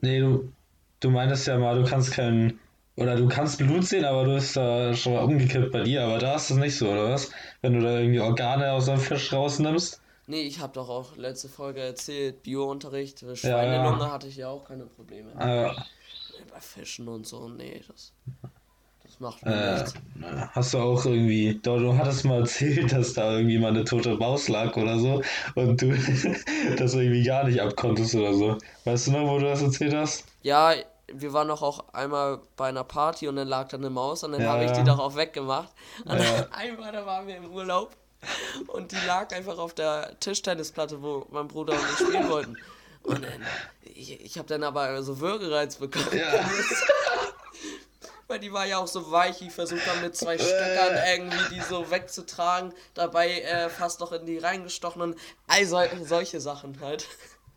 nee, 0.00 0.20
du, 0.20 0.52
du 1.00 1.10
meintest 1.10 1.48
ja 1.48 1.58
mal, 1.58 1.82
du 1.82 1.88
kannst 1.88 2.12
keinen. 2.12 2.60
Oder 2.94 3.16
du 3.16 3.26
kannst 3.26 3.58
Blut 3.58 3.84
sehen, 3.84 4.04
aber 4.04 4.24
du 4.24 4.34
bist 4.34 4.56
da 4.56 4.94
schon 4.94 5.14
mal 5.14 5.24
umgekippt 5.24 5.72
bei 5.72 5.82
dir, 5.82 6.04
aber 6.04 6.18
da 6.18 6.36
ist 6.36 6.48
es 6.48 6.56
nicht 6.56 6.78
so, 6.78 6.90
oder 6.90 7.10
was? 7.10 7.32
Wenn 7.60 7.72
du 7.72 7.80
da 7.80 7.98
irgendwie 7.98 8.20
Organe 8.20 8.70
aus 8.70 8.88
einem 8.88 9.00
Fisch 9.00 9.32
rausnimmst. 9.32 10.00
Nee, 10.26 10.42
ich 10.42 10.60
habe 10.60 10.72
doch 10.74 10.88
auch 10.88 11.16
letzte 11.16 11.48
Folge 11.48 11.80
erzählt, 11.80 12.42
Biounterricht, 12.42 13.24
Schweinelunge 13.36 14.04
Ja, 14.04 14.08
ja. 14.08 14.12
hatte 14.12 14.28
ich 14.28 14.36
ja 14.36 14.48
auch 14.48 14.64
keine 14.64 14.86
Probleme. 14.86 15.38
Äh, 15.38 15.74
Bei 16.50 16.60
Fischen 16.60 17.08
und 17.08 17.26
so, 17.26 17.48
nee, 17.48 17.82
das, 17.88 18.12
das 19.04 19.20
macht 19.20 19.46
mir 19.46 19.56
äh, 19.56 19.58
nichts. 19.58 19.96
hast 20.52 20.74
du 20.74 20.78
auch 20.78 21.04
irgendwie, 21.04 21.60
du, 21.62 21.78
du 21.78 21.96
hattest 21.98 22.24
mal 22.24 22.40
erzählt, 22.40 22.92
dass 22.92 23.12
da 23.14 23.36
irgendwie 23.36 23.58
mal 23.58 23.68
eine 23.68 23.84
tote 23.84 24.16
Maus 24.16 24.48
lag 24.48 24.76
oder 24.76 24.98
so 24.98 25.22
und 25.54 25.80
du 25.82 25.88
das 26.78 26.94
irgendwie 26.94 27.22
gar 27.24 27.44
nicht 27.44 27.60
abkonntest 27.60 28.14
oder 28.14 28.34
so. 28.34 28.58
Weißt 28.84 29.08
du 29.08 29.12
noch, 29.12 29.28
wo 29.28 29.38
du 29.38 29.44
das 29.46 29.62
erzählt 29.62 29.94
hast? 29.94 30.26
Ja, 30.42 30.74
wir 31.12 31.32
waren 31.32 31.48
doch 31.48 31.62
auch 31.62 31.88
einmal 31.92 32.40
bei 32.56 32.68
einer 32.68 32.84
Party 32.84 33.28
und 33.28 33.36
dann 33.36 33.48
lag 33.48 33.68
da 33.68 33.76
eine 33.76 33.90
Maus 33.90 34.24
und 34.24 34.32
dann 34.32 34.44
Ja, 34.44 34.46
habe 34.46 34.64
ich 34.64 34.72
die 34.72 34.84
ja. 34.84 34.84
doch 34.84 34.98
auch 34.98 35.16
weggemacht. 35.16 35.72
Und 36.04 36.18
Ja. 36.18 36.18
dann 36.18 36.44
einmal, 36.52 36.92
da 36.92 37.06
waren 37.06 37.26
wir 37.26 37.36
im 37.36 37.50
Urlaub 37.52 37.96
und 38.68 38.92
die 38.92 39.06
lag 39.06 39.32
einfach 39.34 39.58
auf 39.58 39.74
der 39.74 40.18
Tischtennisplatte, 40.20 41.02
wo 41.02 41.26
mein 41.30 41.48
Bruder 41.48 41.74
und 41.74 41.80
ich 41.92 42.06
spielen 42.06 42.28
wollten. 42.28 42.56
Und 43.02 43.22
dann, 43.22 43.46
ich, 43.82 44.20
ich 44.24 44.38
habe 44.38 44.48
dann 44.48 44.62
aber 44.62 45.02
so 45.02 45.20
Würgereiz 45.20 45.76
bekommen. 45.76 46.16
Ja. 46.16 46.32
Weil 48.26 48.38
die 48.38 48.52
war 48.52 48.64
ja 48.64 48.78
auch 48.78 48.86
so 48.86 49.10
weich, 49.12 49.42
ich 49.42 49.52
versucht 49.52 49.86
dann 49.86 50.00
mit 50.00 50.16
zwei 50.16 50.38
Stöckern 50.38 50.98
irgendwie 51.12 51.54
die 51.54 51.60
so 51.60 51.90
wegzutragen, 51.90 52.72
dabei 52.94 53.40
äh, 53.40 53.68
fast 53.68 54.00
noch 54.00 54.12
in 54.12 54.24
die 54.24 54.38
reingestochen 54.38 55.02
und 55.02 55.18
all 55.46 55.66
sol 55.66 55.86
solche 56.02 56.40
Sachen 56.40 56.80
halt. 56.80 57.06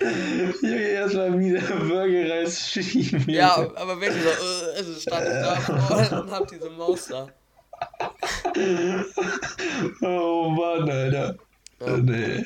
Junge, 0.00 0.78
erstmal 0.78 1.38
wieder 1.38 1.60
Burgerreis 1.60 2.70
schieben. 2.70 3.28
Ja, 3.28 3.56
aber 3.76 4.00
wirklich 4.00 4.22
so, 4.22 4.30
äh, 4.30 4.76
also 4.76 4.94
stand 4.98 5.26
ich 5.26 5.32
da 5.34 5.56
vorne 5.56 6.22
und 6.22 6.30
hab 6.30 6.48
diese 6.48 6.70
Maus 6.70 7.08
da. 7.08 7.28
Oh 10.02 10.48
Mann, 10.50 10.90
Alter. 10.90 11.36
Ja. 11.80 11.96
Nee. 11.96 12.44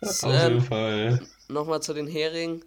Das, 0.00 0.24
Auf 0.24 0.32
jeden 0.32 0.56
ähm, 0.58 0.62
Fall. 0.62 1.20
Nochmal 1.48 1.82
zu 1.82 1.92
den 1.92 2.06
Heringen. 2.06 2.64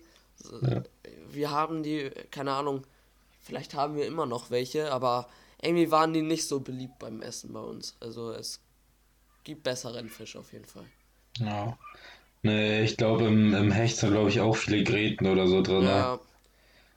Wir 1.29 1.51
haben 1.51 1.83
die, 1.83 2.11
keine 2.31 2.51
Ahnung, 2.53 2.83
vielleicht 3.41 3.73
haben 3.73 3.95
wir 3.95 4.05
immer 4.05 4.25
noch 4.25 4.51
welche, 4.51 4.91
aber 4.91 5.27
irgendwie 5.61 5.89
waren 5.89 6.13
die 6.13 6.21
nicht 6.21 6.47
so 6.47 6.59
beliebt 6.59 6.99
beim 6.99 7.21
Essen 7.21 7.53
bei 7.53 7.61
uns. 7.61 7.95
Also 7.99 8.31
es 8.31 8.59
gibt 9.43 9.63
besseren 9.63 10.09
Fisch 10.09 10.35
auf 10.35 10.51
jeden 10.53 10.65
Fall. 10.65 10.85
Ja. 11.39 11.77
Nee, 12.43 12.83
ich 12.83 12.97
glaube, 12.97 13.25
im, 13.25 13.53
im 13.53 13.71
Hecht 13.71 13.97
sind, 13.97 14.11
glaube 14.11 14.29
ich, 14.29 14.41
auch 14.41 14.55
viele 14.57 14.83
Gräten 14.83 15.27
oder 15.27 15.47
so 15.47 15.61
drin. 15.61 15.85
ne? 15.85 16.19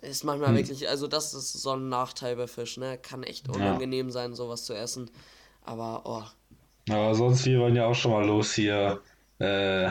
Ja. 0.03 0.09
Ist 0.09 0.25
manchmal 0.25 0.51
Hm. 0.51 0.57
wirklich, 0.57 0.89
also 0.89 1.07
das 1.07 1.35
ist 1.35 1.53
so 1.55 1.73
ein 1.73 1.89
Nachteil 1.89 2.37
bei 2.37 2.47
Fisch, 2.47 2.77
ne? 2.77 2.99
Kann 2.99 3.23
echt 3.23 3.49
unangenehm 3.49 4.11
sein, 4.11 4.35
sowas 4.35 4.65
zu 4.65 4.75
essen. 4.75 5.11
Aber, 5.65 6.03
oh, 6.05 6.93
Aber 6.93 7.15
sonst, 7.15 7.45
wir 7.47 7.61
waren 7.61 7.75
ja 7.75 7.87
auch 7.87 7.95
schon 7.95 8.13
mal 8.13 8.25
los 8.25 8.55
hier 8.55 9.01
äh, 9.39 9.91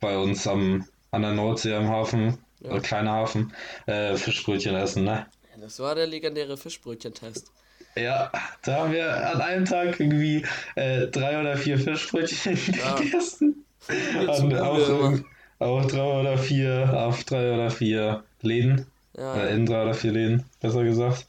bei 0.00 0.16
uns 0.16 0.46
am, 0.46 0.86
an 1.10 1.22
der 1.22 1.32
Nordsee 1.32 1.74
am 1.74 1.88
Hafen, 1.88 2.38
Ja. 2.60 2.70
oder 2.70 2.80
kleiner 2.80 3.12
Hafen, 3.12 3.52
äh, 3.86 4.14
Fischbrötchen 4.16 4.74
essen, 4.76 5.04
ne? 5.04 5.26
das 5.60 5.80
war 5.80 5.96
der 5.96 6.06
legendäre 6.06 6.56
Fischbrötchentest. 6.56 7.50
Ja, 7.96 8.30
da 8.62 8.76
haben 8.76 8.92
wir 8.92 9.28
an 9.34 9.40
einem 9.40 9.64
Tag 9.64 9.98
irgendwie 9.98 10.46
äh, 10.76 11.08
drei 11.08 11.40
oder 11.40 11.56
vier 11.56 11.78
Fischbrötchen 11.78 12.56
Ja. 12.78 12.94
gegessen. 12.94 13.64
Und 13.88 14.54
auch, 14.54 15.12
auch 15.58 15.84
drei 15.86 16.20
oder 16.20 16.38
vier, 16.38 16.92
auf 16.96 17.24
drei 17.24 17.52
oder 17.52 17.70
vier 17.70 18.22
Läden. 18.40 18.86
Ja, 19.18 19.34
Oder 19.34 19.50
in 19.50 19.66
drei 19.66 19.82
oder 19.82 19.94
vier 19.94 20.12
Läden, 20.12 20.44
besser 20.60 20.84
gesagt. 20.84 21.26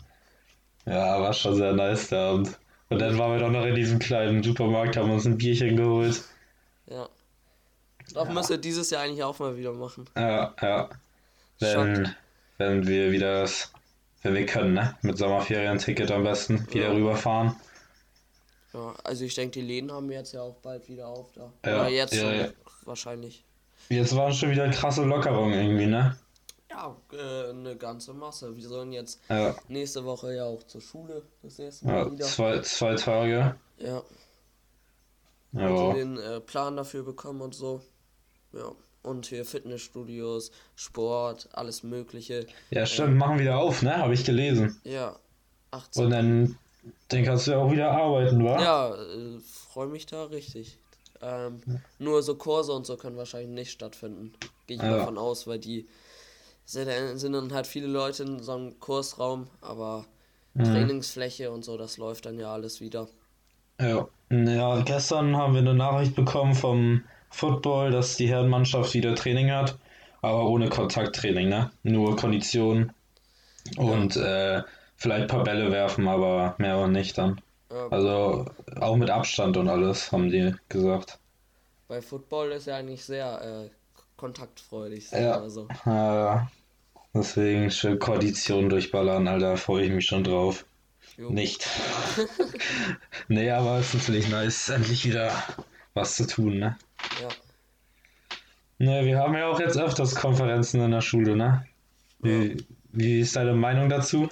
Ja, 0.86 1.19
war 1.22 1.34
schon 1.34 1.55
sehr 1.55 1.74
nice 1.74 2.10
der 2.10 2.19
Abend. 2.19 2.58
Und 2.89 3.00
dann 3.00 3.17
waren 3.17 3.34
wir 3.34 3.39
doch 3.39 3.51
noch 3.51 3.65
in 3.65 3.75
diesem 3.75 4.00
kleinen 4.00 4.41
Supermarkt, 4.43 4.98
haben 4.98 5.12
uns 5.12 5.25
ein 5.25 5.38
Bierchen 5.38 5.75
geholt. 5.77 6.24
ja. 6.88 7.08
Das 8.13 8.27
müsst 8.29 8.50
ihr 8.50 8.58
dieses 8.58 8.89
Jahr 8.89 9.03
eigentlich 9.03 9.22
auch 9.24 9.38
mal 9.38 9.55
wieder 9.55 9.72
machen. 9.72 10.05
Ja, 10.17 10.51
ja. 10.63 10.89
Wenn, 11.60 12.15
wenn 12.58 12.88
wir 12.88 13.12
wieder 13.12 13.41
das, 13.41 13.72
wenn 14.24 14.34
wir 14.34 14.48
können, 14.48 14.74
ne? 14.74 14.96
Mit 15.03 15.19
Sommerferienticket 15.19 16.10
am 16.10 16.24
besten 16.24 16.65
wieder 16.74 16.88
Ja. 16.88 16.91
rüberfahren. 16.91 17.55
Ja, 18.74 18.96
also 19.03 19.25
ich 19.25 19.36
denke, 19.36 19.60
die 19.60 19.62
Läden 19.62 19.91
haben 19.91 20.10
jetzt 20.12 20.34
ja 20.34 20.41
auch 20.41 20.55
bald 20.55 20.89
wieder 20.89 21.08
auf 21.08 21.27
da. 21.36 21.51
Ja, 21.69 21.81
Oder 21.81 21.89
jetzt 21.89 22.13
ja, 22.15 22.31
ja. 22.31 22.48
wahrscheinlich. 22.86 23.43
Jetzt 23.89 24.15
waren 24.15 24.34
schon 24.34 24.50
wieder 24.50 24.67
krasse 24.72 25.03
Lockerungen 25.03 25.53
irgendwie, 25.53 25.86
ne? 25.86 26.17
Ja, 26.70 26.96
äh, 27.12 27.50
eine 27.50 27.76
ganze 27.76 28.14
Masse. 28.14 28.56
Wir 28.56 28.68
sollen 28.68 28.92
jetzt 28.92 29.20
Ja, 29.30 29.56
nächste 29.68 30.06
Woche 30.06 30.36
ja 30.36 30.46
auch 30.46 30.64
zur 30.64 30.82
Schule 30.82 31.24
das 31.42 31.58
ja 31.58 31.70
Mal 31.82 32.12
wieder. 32.12 32.26
zwei, 32.26 32.60
zwei 32.62 32.96
Tage. 32.96 33.56
Ja, 33.78 34.04
Ja, 35.54 35.66
also 35.68 35.94
den 35.94 36.18
äh, 36.18 36.40
Plan 36.40 36.78
dafür 36.78 37.04
bekommen 37.04 37.42
und 37.42 37.56
so. 37.56 37.82
Ja. 38.54 38.72
Und 39.02 39.26
hier 39.28 39.46
Fitnessstudios, 39.46 40.52
Sport, 40.76 41.48
alles 41.54 41.84
Mögliche. 41.84 42.46
ja 42.70 42.86
stimmt, 42.86 43.18
machen 43.18 43.40
wieder 43.40 43.58
auf, 43.58 43.82
ne? 43.82 43.98
Habe 43.98 44.14
ich 44.14 44.26
gelesen. 44.26 44.80
Ja, 44.84 45.16
18. 45.72 46.04
Und 46.04 46.12
dann, 46.12 46.58
dann 47.08 47.24
kannst 47.24 47.48
du 47.48 47.52
ja 47.52 47.58
auch 47.60 47.72
wieder 47.72 47.92
arbeiten, 47.92 48.44
wa? 48.44 48.62
Ja, 48.62 48.96
äh, 48.96 49.40
freue 49.40 49.88
mich 49.88 50.06
da 50.06 50.26
richtig. 50.26 50.78
Ähm, 51.22 51.62
nur 51.98 52.22
so 52.24 52.36
Kurse 52.36 52.74
und 52.74 52.86
so 52.86 52.98
können 52.98 53.16
wahrscheinlich 53.18 53.50
nicht 53.52 53.72
stattfinden. 53.72 54.34
Gehe 54.68 54.76
ich 54.78 54.82
mal 54.84 54.92
Ja. 54.92 54.98
davon 54.98 55.18
aus, 55.18 55.48
weil 55.48 55.60
die 55.60 55.88
sind, 56.72 57.18
sind 57.20 57.34
dann 57.34 57.54
halt 57.54 57.68
viele 57.68 57.88
Leute 57.88 58.24
in 58.24 58.44
so 58.44 58.54
einem 58.54 58.80
Kursraum, 58.80 59.48
aber 59.62 60.06
Mhm. 60.56 60.64
Trainingsfläche 60.64 61.52
und 61.52 61.66
so, 61.66 61.78
das 61.78 61.98
läuft 61.98 62.26
dann 62.28 62.40
ja 62.40 62.54
alles 62.54 62.82
wieder. 62.82 63.10
Ja. 63.82 64.08
ja, 64.32 64.82
gestern 64.84 65.36
haben 65.38 65.54
wir 65.54 65.60
eine 65.62 65.74
Nachricht 65.74 66.16
bekommen 66.16 66.54
vom 66.56 67.04
Football, 67.30 67.92
dass 67.92 68.16
die 68.18 68.28
Herrenmannschaft 68.30 68.94
wieder 68.94 69.16
Training 69.16 69.52
hat, 69.52 69.78
aber 70.22 70.48
ohne 70.50 70.70
Kontakttraining, 70.70 71.50
ne? 71.50 71.72
Nur 71.84 72.16
Kondition 72.16 72.92
und 73.78 74.16
äh, 74.18 74.64
vielleicht 74.98 75.24
ein 75.24 75.28
paar 75.28 75.44
Bälle 75.44 75.72
werfen, 75.72 76.08
aber 76.08 76.56
mehr 76.60 76.78
auch 76.78 76.88
nicht 76.88 77.18
dann. 77.18 77.42
Ja, 77.72 77.88
Also 77.90 78.46
auch 78.82 78.96
mit 78.98 79.10
Abstand 79.12 79.58
und 79.58 79.70
alles, 79.70 80.12
haben 80.12 80.30
die 80.30 80.56
gesagt. 80.70 81.20
bei 81.90 82.02
Football 82.02 82.52
ist 82.54 82.68
ja 82.68 82.78
eigentlich 82.78 83.04
sehr 83.04 83.42
äh, 83.66 83.70
kontaktfreudig, 84.16 85.12
Ja. 85.12 85.50
so. 85.50 85.68
Äh, 85.86 86.40
deswegen 87.13 87.72
schön 87.72 88.00
Kondition 88.00 88.70
durchballern, 88.70 89.28
Alter, 89.28 89.58
freue 89.58 89.86
ich 89.86 89.92
mich 89.92 90.06
schon 90.06 90.24
drauf. 90.24 90.66
Jo. 91.18 91.30
Nicht. 91.30 91.68
nee, 93.28 93.50
aber 93.51 93.80
es 93.80 93.94
ist 93.94 94.08
natürlich 94.08 94.30
nice, 94.30 94.70
endlich 94.70 95.06
wieder 95.06 95.32
was 95.94 96.16
zu 96.16 96.25
tun, 96.25 96.60
ne? 96.60 96.78
Ja. 97.22 97.30
Ne, 98.78 99.06
wir 99.06 99.20
haben 99.20 99.36
ja 99.36 99.48
auch 99.48 99.60
jetzt 99.60 99.78
öfters 99.78 100.16
Konferenzen 100.16 100.82
in 100.82 100.92
der 100.92 101.01
Schule, 101.01 101.36
ne? 101.36 101.66
Wie, 102.20 102.56
wie 102.92 103.20
ist 103.20 103.36
deine 103.36 103.54
Meinung 103.54 103.89
dazu? 103.89 104.30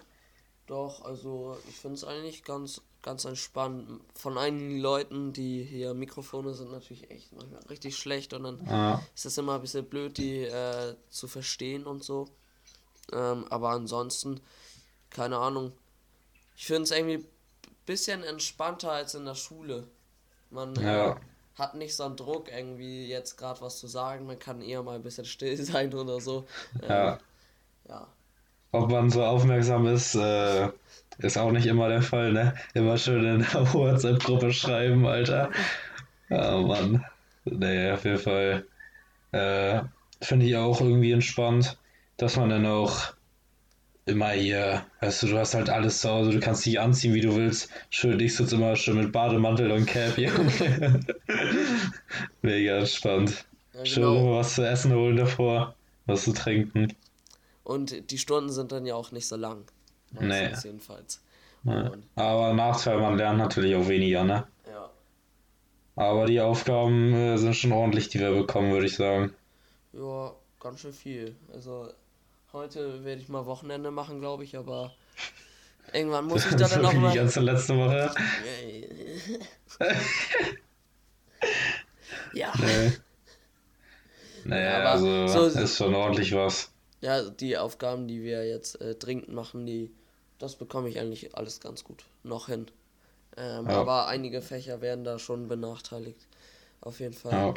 Doch, 0.67 1.03
also 1.03 1.57
ich 1.67 1.75
finde 1.75 1.95
es 1.95 2.03
eigentlich 2.03 2.43
ganz, 2.43 2.81
ganz 3.01 3.25
entspannt. 3.25 4.01
Von 4.15 4.37
einigen 4.37 4.79
Leuten, 4.79 5.33
die 5.33 5.63
hier 5.63 5.93
Mikrofone 5.93 6.53
sind 6.53 6.71
natürlich 6.71 7.09
echt 7.09 7.33
manchmal 7.33 7.61
richtig 7.69 7.97
schlecht 7.97 8.33
und 8.33 8.43
dann 8.43 8.67
Ah, 8.67 9.01
ist 9.15 9.25
es 9.25 9.37
immer 9.37 9.55
ein 9.55 9.61
bisschen 9.61 9.85
blöd, 9.85 10.17
die 10.17 10.43
äh, 10.43 10.95
zu 11.09 11.27
verstehen 11.27 11.85
und 11.85 12.03
so. 12.03 12.29
Ähm, 13.13 13.45
aber 13.49 13.69
ansonsten, 13.71 14.41
keine 15.09 15.37
Ahnung. 15.37 15.73
Ich 16.55 16.65
finde 16.67 16.83
es 16.83 16.91
irgendwie 16.91 17.17
ein 17.17 17.27
bisschen 17.85 18.23
entspannter 18.23 18.91
als 18.91 19.15
in 19.15 19.25
der 19.25 19.35
Schule. 19.35 19.87
Man 20.49 20.83
äh, 20.83 20.83
Ja. 20.83 21.21
hat 21.55 21.75
nicht 21.75 21.95
so 21.95 22.03
einen 22.05 22.17
Druck, 22.17 22.49
irgendwie 22.51 23.07
jetzt 23.07 23.37
gerade 23.37 23.61
was 23.61 23.79
zu 23.79 23.87
sagen. 23.87 24.25
Man 24.27 24.39
kann 24.39 24.61
eher 24.61 24.83
mal 24.83 24.95
ein 24.95 25.03
bisschen 25.03 25.25
still 25.25 25.57
sein 25.63 25.93
oder 25.93 26.19
so. 26.21 26.47
Ähm, 26.81 26.89
ja. 26.89 27.19
ja. 27.89 28.07
Ob 28.71 28.89
man 28.91 29.09
so 29.09 29.23
aufmerksam 29.23 29.87
ist, 29.87 30.15
äh, 30.15 30.69
ist 31.19 31.37
auch 31.37 31.51
nicht 31.51 31.65
immer 31.67 31.87
der 31.89 32.01
Fall, 32.01 32.31
ne? 32.33 32.53
Immer 32.73 32.97
schön 32.97 33.23
in 33.25 33.39
der 33.39 33.73
WhatsApp-Gruppe 33.73 34.51
schreiben, 34.53 35.05
Alter. 35.05 35.51
Ah, 36.29 36.57
Mann. 36.61 37.05
Nee, 37.45 37.91
auf 37.91 38.05
jeden 38.05 38.19
Fall. 38.19 38.65
Äh, 39.31 39.83
finde 40.21 40.45
ich 40.47 40.55
auch 40.57 40.81
irgendwie 40.81 41.11
entspannt, 41.13 41.77
dass 42.17 42.35
man 42.35 42.49
dann 42.49 42.65
auch 42.65 43.13
immer 44.05 44.29
hier, 44.31 44.85
weißt 45.01 45.23
du, 45.23 45.27
du 45.27 45.37
hast 45.37 45.53
halt 45.53 45.69
alles 45.69 46.01
zu 46.01 46.09
Hause, 46.09 46.31
du 46.31 46.39
kannst 46.39 46.65
dich 46.65 46.79
anziehen, 46.79 47.13
wie 47.13 47.21
du 47.21 47.35
willst. 47.35 47.69
Schön, 47.89 48.19
ich 48.19 48.35
sitze 48.35 48.55
immer 48.55 48.75
schön 48.75 48.97
mit 48.97 49.11
Bademantel 49.11 49.71
und 49.71 49.85
Cap, 49.85 50.17
Junge. 50.17 50.99
Mega 52.41 52.77
entspannt. 52.77 53.45
Ja, 53.73 53.85
Schön 53.85 54.03
genau. 54.03 54.15
immer 54.21 54.35
was 54.37 54.55
zu 54.55 54.67
essen 54.67 54.93
holen 54.93 55.17
davor, 55.17 55.75
was 56.05 56.23
zu 56.23 56.33
trinken. 56.33 56.93
Und 57.63 58.09
die 58.11 58.17
Stunden 58.17 58.49
sind 58.49 58.71
dann 58.71 58.85
ja 58.85 58.95
auch 58.95 59.11
nicht 59.11 59.27
so 59.27 59.35
lang. 59.35 59.65
Nee. 60.11 60.51
Jedenfalls. 60.63 61.21
Und, 61.65 62.03
Aber 62.15 62.53
Nachteil, 62.53 62.99
man 62.99 63.17
lernt 63.17 63.39
natürlich 63.39 63.75
auch 63.75 63.89
weniger, 63.89 64.23
ne? 64.23 64.47
ja. 64.71 64.89
Aber 65.97 66.25
die 66.25 66.39
Aufgaben 66.39 67.13
äh, 67.13 67.37
sind 67.37 67.55
schon 67.55 67.73
ordentlich, 67.73 68.07
die 68.07 68.19
wir 68.19 68.31
bekommen, 68.31 68.71
würde 68.71 68.85
ich 68.85 68.95
sagen. 68.95 69.33
Ja, 69.91 70.33
ganz 70.61 70.79
schön 70.79 70.93
viel. 70.93 71.35
Also 71.53 71.89
Heute 72.53 73.03
werde 73.03 73.21
ich 73.21 73.29
mal 73.29 73.45
Wochenende 73.45 73.91
machen, 73.91 74.19
glaube 74.19 74.43
ich, 74.43 74.55
aber 74.57 74.93
irgendwann 75.93 76.25
muss 76.25 76.45
ich 76.45 76.51
da 76.55 76.67
dann 76.67 76.85
auch 76.85 76.93
mal. 76.93 77.11
Die 77.11 77.17
ganze 77.17 77.39
letzte 77.41 77.75
Woche. 77.77 78.11
ja. 82.33 82.53
Nee. 82.59 82.91
Naja, 84.45 84.77
aber 84.79 84.91
also 84.91 85.49
so- 85.49 85.59
ist 85.59 85.77
schon 85.77 85.93
ordentlich 85.93 86.33
was. 86.33 86.71
Ja, 87.01 87.21
die 87.29 87.57
Aufgaben, 87.57 88.07
die 88.07 88.23
wir 88.23 88.47
jetzt 88.47 88.81
äh, 88.81 88.95
dringend 88.95 89.29
machen, 89.29 89.65
die, 89.67 89.91
das 90.39 90.55
bekomme 90.55 90.89
ich 90.89 90.99
eigentlich 90.99 91.35
alles 91.35 91.59
ganz 91.59 91.83
gut 91.83 92.05
noch 92.23 92.47
hin. 92.47 92.67
Ähm, 93.35 93.67
Ja. 93.69 93.77
Aber 93.81 94.07
einige 94.07 94.41
Fächer 94.41 94.81
werden 94.81 95.03
da 95.03 95.19
schon 95.19 95.47
benachteiligt. 95.47 96.25
Auf 96.81 96.99
jeden 96.99 97.13
Fall. 97.13 97.31
Ja. 97.33 97.53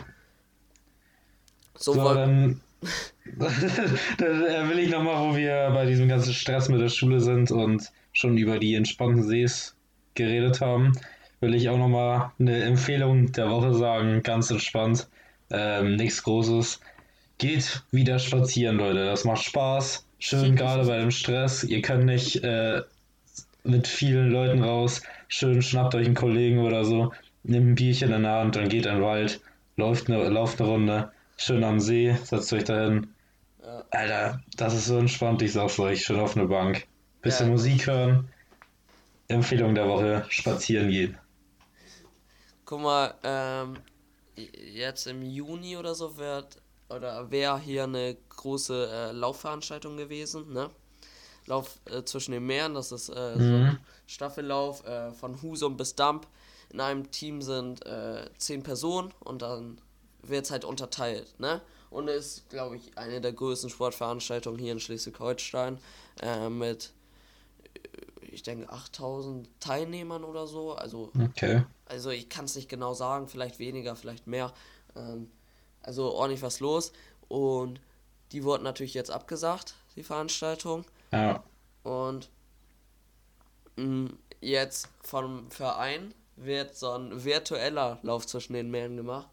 So, 1.81 1.95
So, 1.95 2.15
dann, 2.15 2.61
dann 4.19 4.45
äh, 4.45 4.69
will 4.69 4.79
ich 4.79 4.91
nochmal, 4.91 5.27
wo 5.27 5.37
wir 5.37 5.71
bei 5.73 5.87
diesem 5.87 6.09
ganzen 6.09 6.35
Stress 6.35 6.69
mit 6.69 6.81
der 6.81 6.91
Schule 6.91 7.21
sind 7.21 7.51
und 7.51 7.91
schon 8.13 8.37
über 8.37 8.59
die 8.59 8.75
entspannten 8.75 9.23
Sees 9.23 9.75
geredet 10.15 10.61
haben, 10.61 10.93
will 11.41 11.55
ich 11.55 11.71
auch 11.71 11.79
nochmal 11.79 12.33
eine 12.39 12.63
Empfehlung 12.65 13.33
der 13.33 13.51
Woche 13.51 13.73
sagen, 13.73 14.23
ganz 14.23 14.51
entspannt, 14.51 15.09
ähm, 15.51 15.97
nichts 15.97 16.23
Großes. 16.23 16.81
Geht 17.39 17.83
wieder 17.91 18.19
spazieren, 18.19 18.77
Leute, 18.77 19.07
das 19.07 19.25
macht 19.25 19.43
Spaß, 19.43 20.05
schön 20.19 20.57
gerade 20.57 20.85
bei 20.85 20.99
dem 20.99 21.11
Stress, 21.11 21.65
ihr 21.65 21.81
könnt 21.81 22.05
nicht 22.05 22.45
äh, 22.45 22.83
mit 23.65 23.89
vielen 23.89 24.31
Leuten 24.31 24.63
raus, 24.63 25.01
schön 25.29 25.63
schnappt 25.63 25.95
euch 25.95 26.05
einen 26.05 26.15
Kollegen 26.15 26.59
oder 26.59 26.85
so, 26.85 27.13
nehmt 27.43 27.69
ein 27.69 27.75
Bierchen 27.75 28.13
in 28.13 28.25
der 28.25 28.33
Hand 28.33 28.59
und 28.59 28.69
geht 28.69 28.85
in 28.85 28.97
den 28.97 29.03
Wald, 29.03 29.41
läuft 29.77 30.11
eine, 30.11 30.29
lauft 30.29 30.61
eine 30.61 30.69
Runde, 30.69 31.11
schön 31.41 31.65
am 31.65 31.81
See, 31.81 32.15
setzt 32.25 32.53
euch 32.53 32.65
dahin. 32.65 33.15
Ja. 33.63 33.85
Alter, 33.91 34.43
das 34.57 34.75
ist 34.75 34.87
so 34.87 34.99
entspannt, 34.99 35.43
ich 35.43 35.53
sag's 35.53 35.79
euch, 35.81 36.05
schön 36.05 36.21
auf 36.21 36.37
eine 36.37 36.47
Bank. 36.49 36.87
Bisschen 37.23 37.49
Ja. 37.49 37.51
Musik 37.51 37.87
hören. 37.87 38.33
Empfehlung 39.29 39.75
der 39.75 39.89
Woche, 39.89 40.27
spazieren 40.29 40.91
gehen. 40.91 41.19
guck 42.65 42.81
mal, 42.81 43.15
ähm, 43.23 43.83
jetzt 44.37 45.07
im 45.07 45.23
Juni 45.23 45.77
oder 45.77 45.95
so 45.95 46.17
wird, 46.17 46.59
oder 46.89 47.31
wäre 47.31 47.59
hier 47.61 47.85
eine 47.85 48.17
große 48.31 48.89
äh, 48.93 49.13
Laufveranstaltung 49.13 49.97
gewesen, 49.97 50.53
ne? 50.53 50.71
Lauf 51.47 51.81
äh, 51.87 52.05
zwischen 52.05 52.33
den 52.33 52.47
Meeren, 52.47 52.75
das 52.75 52.93
ist 52.93 53.11
äh, 53.11 53.41
so 53.41 53.57
Mhm. 53.57 53.63
ein 53.63 53.81
Staffellauf 54.07 54.85
äh, 54.87 55.13
von 55.13 55.43
Husum 55.43 55.77
bis 55.77 55.95
Damp. 55.97 56.29
In 56.71 56.81
einem 56.81 57.11
Team 57.13 57.43
sind 57.43 57.85
äh, 57.87 58.31
zehn 58.39 58.63
Personen 58.63 59.13
und 59.21 59.43
dann 59.43 59.81
wird 60.23 60.45
es 60.45 60.51
halt 60.51 60.65
unterteilt, 60.65 61.39
ne? 61.39 61.61
Und 61.91 62.09
ist, 62.09 62.49
glaube 62.51 62.77
ich, 62.77 62.97
eine 62.97 63.21
der 63.21 63.33
größten 63.33 63.69
Sportveranstaltungen 63.69 64.61
hier 64.61 64.73
in 64.73 64.79
Schleswig-Holstein 64.81 65.79
äh, 66.23 66.49
mit, 66.49 66.93
äh, 67.75 68.27
ich 68.27 68.43
denke, 68.45 68.71
8000 68.71 69.49
Teilnehmern 69.61 70.23
oder 70.23 70.47
so. 70.47 70.73
Also 70.75 71.11
Okay. 71.31 71.65
also 71.87 72.11
ich 72.11 72.29
kann 72.29 72.45
es 72.45 72.55
nicht 72.55 72.69
genau 72.69 72.95
sagen, 72.95 73.27
vielleicht 73.27 73.59
weniger, 73.59 73.97
vielleicht 73.97 74.27
mehr. 74.29 74.53
Ähm, 74.95 75.31
also 75.83 76.13
ordentlich 76.13 76.43
was 76.43 76.61
los. 76.61 76.93
Und 77.29 77.81
die 78.33 78.45
wurden 78.45 78.63
natürlich 78.63 78.95
jetzt 78.95 79.11
abgesagt, 79.11 79.75
die 79.97 80.05
Veranstaltung. 80.05 80.85
Ja. 81.13 81.43
Und 81.83 82.31
mh, 83.77 84.11
jetzt 84.41 84.89
vom 85.03 85.51
Verein 85.51 86.15
wird 86.37 86.77
so 86.77 86.93
ein 86.93 87.25
virtueller 87.25 87.99
Lauf 88.03 88.27
zwischen 88.27 88.53
den 88.53 88.71
Meeren 88.71 88.97
gemacht. 88.97 89.29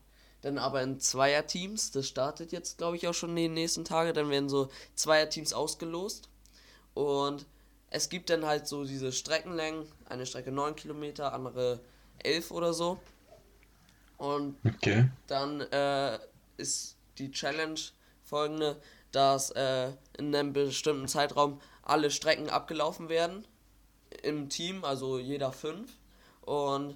Dann 0.48 0.60
aber 0.60 0.82
in 0.82 0.98
Zweierteams, 0.98 1.92
das 1.92 2.08
startet 2.08 2.54
jetzt 2.54 2.78
glaube 2.78 2.96
ich 2.96 3.06
auch 3.06 3.14
schon 3.14 3.32
in 3.32 3.36
den 3.36 3.54
nächsten 3.54 3.84
Tagen, 3.84 4.14
dann 4.14 4.30
werden 4.30 4.48
so 4.48 4.70
Zweierteams 4.96 5.52
ausgelost. 5.52 6.30
Und 6.94 7.46
es 7.90 8.08
gibt 8.08 8.30
dann 8.30 8.46
halt 8.46 8.66
so 8.66 8.86
diese 8.86 9.12
Streckenlängen, 9.12 9.92
eine 10.08 10.26
Strecke 10.26 10.54
9 10.54 10.78
Kilometer, 10.78 11.34
andere 11.34 11.82
11 12.20 12.52
oder 12.52 12.72
so. 12.74 12.98
Und 14.16 14.56
Okay. 14.66 15.10
dann 15.28 15.60
äh, 15.60 16.18
ist 16.56 16.96
die 17.18 17.30
Challenge 17.32 17.82
folgende, 18.24 18.82
dass 19.12 19.52
äh, 19.52 19.92
in 20.18 20.34
einem 20.34 20.54
bestimmten 20.54 21.10
Zeitraum 21.10 21.60
alle 21.84 22.10
Strecken 22.10 22.50
abgelaufen 22.50 23.10
werden 23.10 23.46
im 24.24 24.48
Team, 24.48 24.86
also 24.86 25.20
jeder 25.20 25.52
fünf. 25.52 25.92
Und 26.40 26.96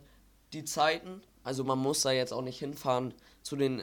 die 0.54 0.64
Zeiten, 0.64 1.22
also 1.43 1.63
man 1.63 1.80
muss 1.80 2.01
da 2.01 2.12
jetzt 2.12 2.34
auch 2.34 2.41
nicht 2.43 2.60
hinfahren 2.60 3.13
zu 3.41 3.56
den 3.56 3.82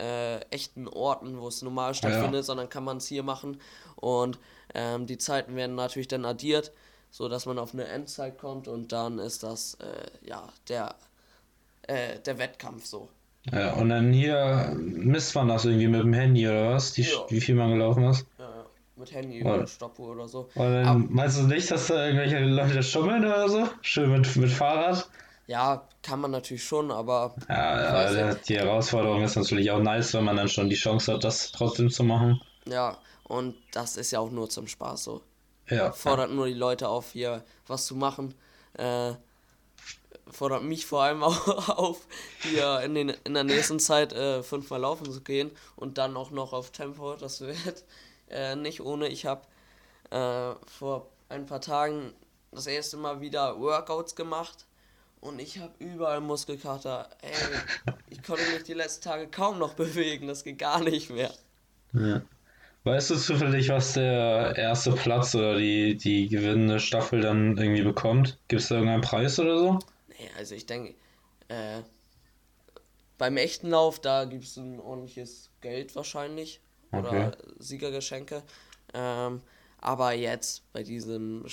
äh, 0.00 0.38
echten 0.50 0.88
Orten, 0.88 1.38
wo 1.40 1.48
es 1.48 1.62
normal 1.62 1.94
stattfindet, 1.94 2.44
sondern 2.44 2.68
kann 2.68 2.84
man 2.84 2.98
es 2.98 3.06
hier 3.06 3.22
machen. 3.22 3.60
Und 3.96 4.38
ähm, 4.74 5.06
die 5.06 5.18
Zeiten 5.18 5.56
werden 5.56 5.74
natürlich 5.76 6.08
dann 6.08 6.24
addiert, 6.24 6.72
so 7.10 7.28
dass 7.28 7.44
man 7.46 7.58
auf 7.58 7.74
eine 7.74 7.84
Endzeit 7.86 8.38
kommt 8.38 8.68
und 8.68 8.92
dann 8.92 9.18
ist 9.18 9.42
das 9.42 9.74
äh, 9.74 10.26
ja 10.28 10.48
der 10.68 10.94
äh, 11.82 12.18
der 12.24 12.38
Wettkampf 12.38 12.86
so. 12.86 13.08
Ja, 13.52 13.72
und 13.74 13.88
dann 13.88 14.12
hier 14.12 14.74
misst 14.78 15.34
man 15.34 15.48
das 15.48 15.64
irgendwie 15.64 15.88
mit 15.88 16.02
dem 16.02 16.12
Handy 16.12 16.46
oder 16.46 16.74
was? 16.74 16.92
Die, 16.92 17.02
Ja. 17.02 17.08
Wie 17.28 17.40
viel 17.40 17.54
man 17.54 17.70
gelaufen 17.70 18.04
ist? 18.04 18.26
Ja, 18.38 18.44
ja. 18.44 18.66
mit 18.96 19.12
Handy 19.12 19.42
Oder- 19.42 19.54
oder 19.56 19.66
Stoppuhr 19.66 20.10
oder 20.14 20.28
so. 20.28 20.40
Und 20.54 20.72
dann 20.72 20.86
Ab- 20.86 21.06
meinst 21.08 21.38
du 21.38 21.42
nicht, 21.44 21.70
dass 21.70 21.86
da 21.86 22.04
irgendwelche 22.06 22.38
Leute 22.38 22.82
schummeln 22.82 23.24
oder 23.24 23.48
so? 23.48 23.66
Schön 23.80 24.12
mit, 24.12 24.36
mit 24.36 24.50
Fahrrad? 24.50 25.08
Ja, 25.50 25.82
kann 26.04 26.20
man 26.20 26.30
natürlich 26.30 26.62
schon, 26.62 26.92
aber 26.92 27.34
Ja, 27.48 28.12
ja 28.12 28.34
die 28.34 28.56
Herausforderung 28.56 29.24
ist 29.24 29.34
natürlich 29.34 29.72
auch 29.72 29.80
nice, 29.80 30.14
wenn 30.14 30.22
man 30.22 30.36
dann 30.36 30.48
schon 30.48 30.70
die 30.70 30.76
Chance 30.76 31.12
hat, 31.12 31.24
das 31.24 31.50
trotzdem 31.50 31.90
zu 31.90 32.04
machen. 32.04 32.40
ja, 32.66 32.96
und 33.24 33.56
das 33.72 33.96
ist 33.96 34.12
ja 34.12 34.20
auch 34.20 34.30
nur 34.30 34.48
zum 34.48 34.68
Spaß 34.68 35.02
so. 35.02 35.22
Ja. 35.68 35.90
Fordert 35.90 36.30
nur 36.30 36.46
die 36.46 36.54
Leute 36.54 36.88
auf, 36.88 37.10
hier 37.10 37.42
was 37.66 37.86
zu 37.86 37.96
machen. 37.96 38.32
Äh, 38.74 39.14
fordert 40.30 40.62
mich 40.62 40.86
vor 40.86 41.02
allem 41.02 41.22
auch 41.24 41.68
auf, 41.68 42.06
hier 42.42 42.82
in, 42.82 42.94
den, 42.94 43.08
in 43.24 43.34
der 43.34 43.42
nächsten 43.42 43.80
Zeit 43.80 44.12
äh, 44.12 44.44
fünfmal 44.44 44.82
laufen 44.82 45.10
zu 45.10 45.20
gehen 45.20 45.50
und 45.74 45.98
dann 45.98 46.16
auch 46.16 46.30
noch 46.30 46.52
auf 46.52 46.70
Tempo. 46.70 47.16
Das 47.16 47.40
wird 47.40 47.84
äh, 48.28 48.54
nicht 48.54 48.82
ohne. 48.82 49.08
Ich 49.08 49.26
habe 49.26 49.42
äh, 50.10 50.54
vor 50.78 51.08
ein 51.28 51.46
paar 51.46 51.60
Tagen 51.60 52.12
das 52.52 52.68
erste 52.68 52.98
Mal 52.98 53.20
wieder 53.20 53.58
Workouts 53.58 54.14
gemacht 54.14 54.66
und 55.20 55.38
ich 55.40 55.58
habe 55.58 55.74
überall 55.78 56.20
Muskelkater. 56.20 57.08
Ey, 57.22 57.64
ich 58.06 58.22
konnte 58.22 58.48
mich 58.50 58.64
die 58.64 58.74
letzten 58.74 59.04
Tage 59.04 59.28
kaum 59.28 59.58
noch 59.58 59.74
bewegen, 59.74 60.26
das 60.28 60.44
geht 60.44 60.58
gar 60.58 60.80
nicht 60.82 61.10
mehr. 61.10 61.32
Ja. 61.92 62.22
Weißt 62.84 63.10
du 63.10 63.16
zufällig, 63.16 63.68
was 63.70 63.94
der 63.94 64.56
erste 64.56 64.92
Platz 64.92 65.34
oder 65.34 65.56
die, 65.58 65.96
die 65.96 66.28
gewinnende 66.28 66.80
Staffel 66.80 67.20
dann 67.20 67.56
irgendwie 67.58 67.82
bekommt? 67.82 68.38
Gibt 68.48 68.62
es 68.62 68.68
da 68.68 68.76
irgendeinen 68.76 69.02
Preis 69.02 69.38
oder 69.38 69.58
so? 69.58 69.78
Nee, 70.08 70.30
also 70.36 70.54
ich 70.54 70.66
denke, 70.66 70.94
äh, 71.48 71.82
beim 73.18 73.36
echten 73.36 73.68
Lauf, 73.70 74.00
da 74.00 74.24
gibt 74.24 74.44
es 74.44 74.56
ein 74.56 74.80
ordentliches 74.80 75.50
Geld 75.60 75.94
wahrscheinlich. 75.96 76.60
Oder 76.92 77.08
Okay. 77.08 77.30
Siegergeschenke. 77.58 78.42
Ähm, 78.94 79.42
aber 79.78 80.12
jetzt 80.12 80.70
bei 80.72 80.82
diesem 80.82 81.46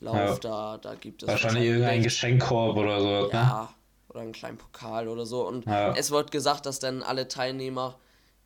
Spaßlauf, 0.00 0.14
Ja. 0.14 0.36
da, 0.38 0.78
da 0.78 0.94
gibt 0.94 1.22
es 1.22 1.28
Wahrscheinlich 1.28 1.64
irgendein. 1.64 2.02
Geschenkkorb 2.02 2.76
oder 2.76 3.00
so, 3.00 3.26
ne? 3.26 3.28
Ja, 3.32 3.74
oder 4.08 4.20
einen 4.20 4.32
kleinen 4.32 4.58
Pokal 4.58 5.08
oder 5.08 5.26
so. 5.26 5.46
Und 5.46 5.66
Ja. 5.66 5.92
es 5.94 6.10
wird 6.10 6.30
gesagt, 6.30 6.66
dass 6.66 6.78
dann 6.78 7.02
alle 7.02 7.28
Teilnehmer, 7.28 7.98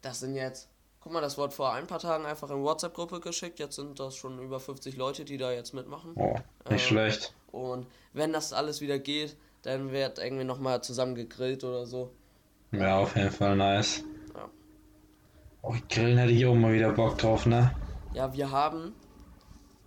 das 0.02 0.20
sind 0.20 0.34
jetzt, 0.34 0.68
guck 1.00 1.12
mal, 1.12 1.20
das 1.20 1.38
wurde 1.38 1.52
vor 1.52 1.72
ein 1.72 1.86
paar 1.86 1.98
Tagen 1.98 2.24
einfach 2.26 2.50
in 2.50 2.62
WhatsApp-Gruppe 2.62 3.20
geschickt. 3.20 3.58
Jetzt 3.58 3.76
sind 3.76 3.98
das 3.98 4.16
schon 4.16 4.38
über 4.38 4.60
50 4.60 4.96
Leute, 4.96 5.24
die 5.24 5.38
da 5.38 5.52
jetzt 5.52 5.74
mitmachen. 5.74 6.12
Oh, 6.16 6.34
nicht 6.34 6.44
Ähm, 6.70 6.78
schlecht. 6.78 7.34
Und 7.50 7.86
wenn 8.12 8.32
das 8.32 8.52
alles 8.52 8.80
wieder 8.80 8.98
geht, 8.98 9.36
dann 9.62 9.90
wird 9.92 10.18
irgendwie 10.18 10.44
nochmal 10.44 10.82
zusammen 10.82 11.14
gegrillt 11.14 11.64
oder 11.64 11.84
so. 11.84 12.10
Ja, 12.72 12.98
auf 12.98 13.16
jeden 13.16 13.32
Fall 13.32 13.56
nice. 13.56 14.04
Ja. 14.34 14.48
Oh, 15.62 15.74
Grillen 15.90 16.16
hätte 16.16 16.32
ich 16.32 16.46
auch 16.46 16.54
mal 16.54 16.72
wieder 16.72 16.92
Bock 16.92 17.18
drauf, 17.18 17.44
ne? 17.44 17.74
Ja, 18.14 18.32
wir 18.32 18.50
haben 18.50 18.94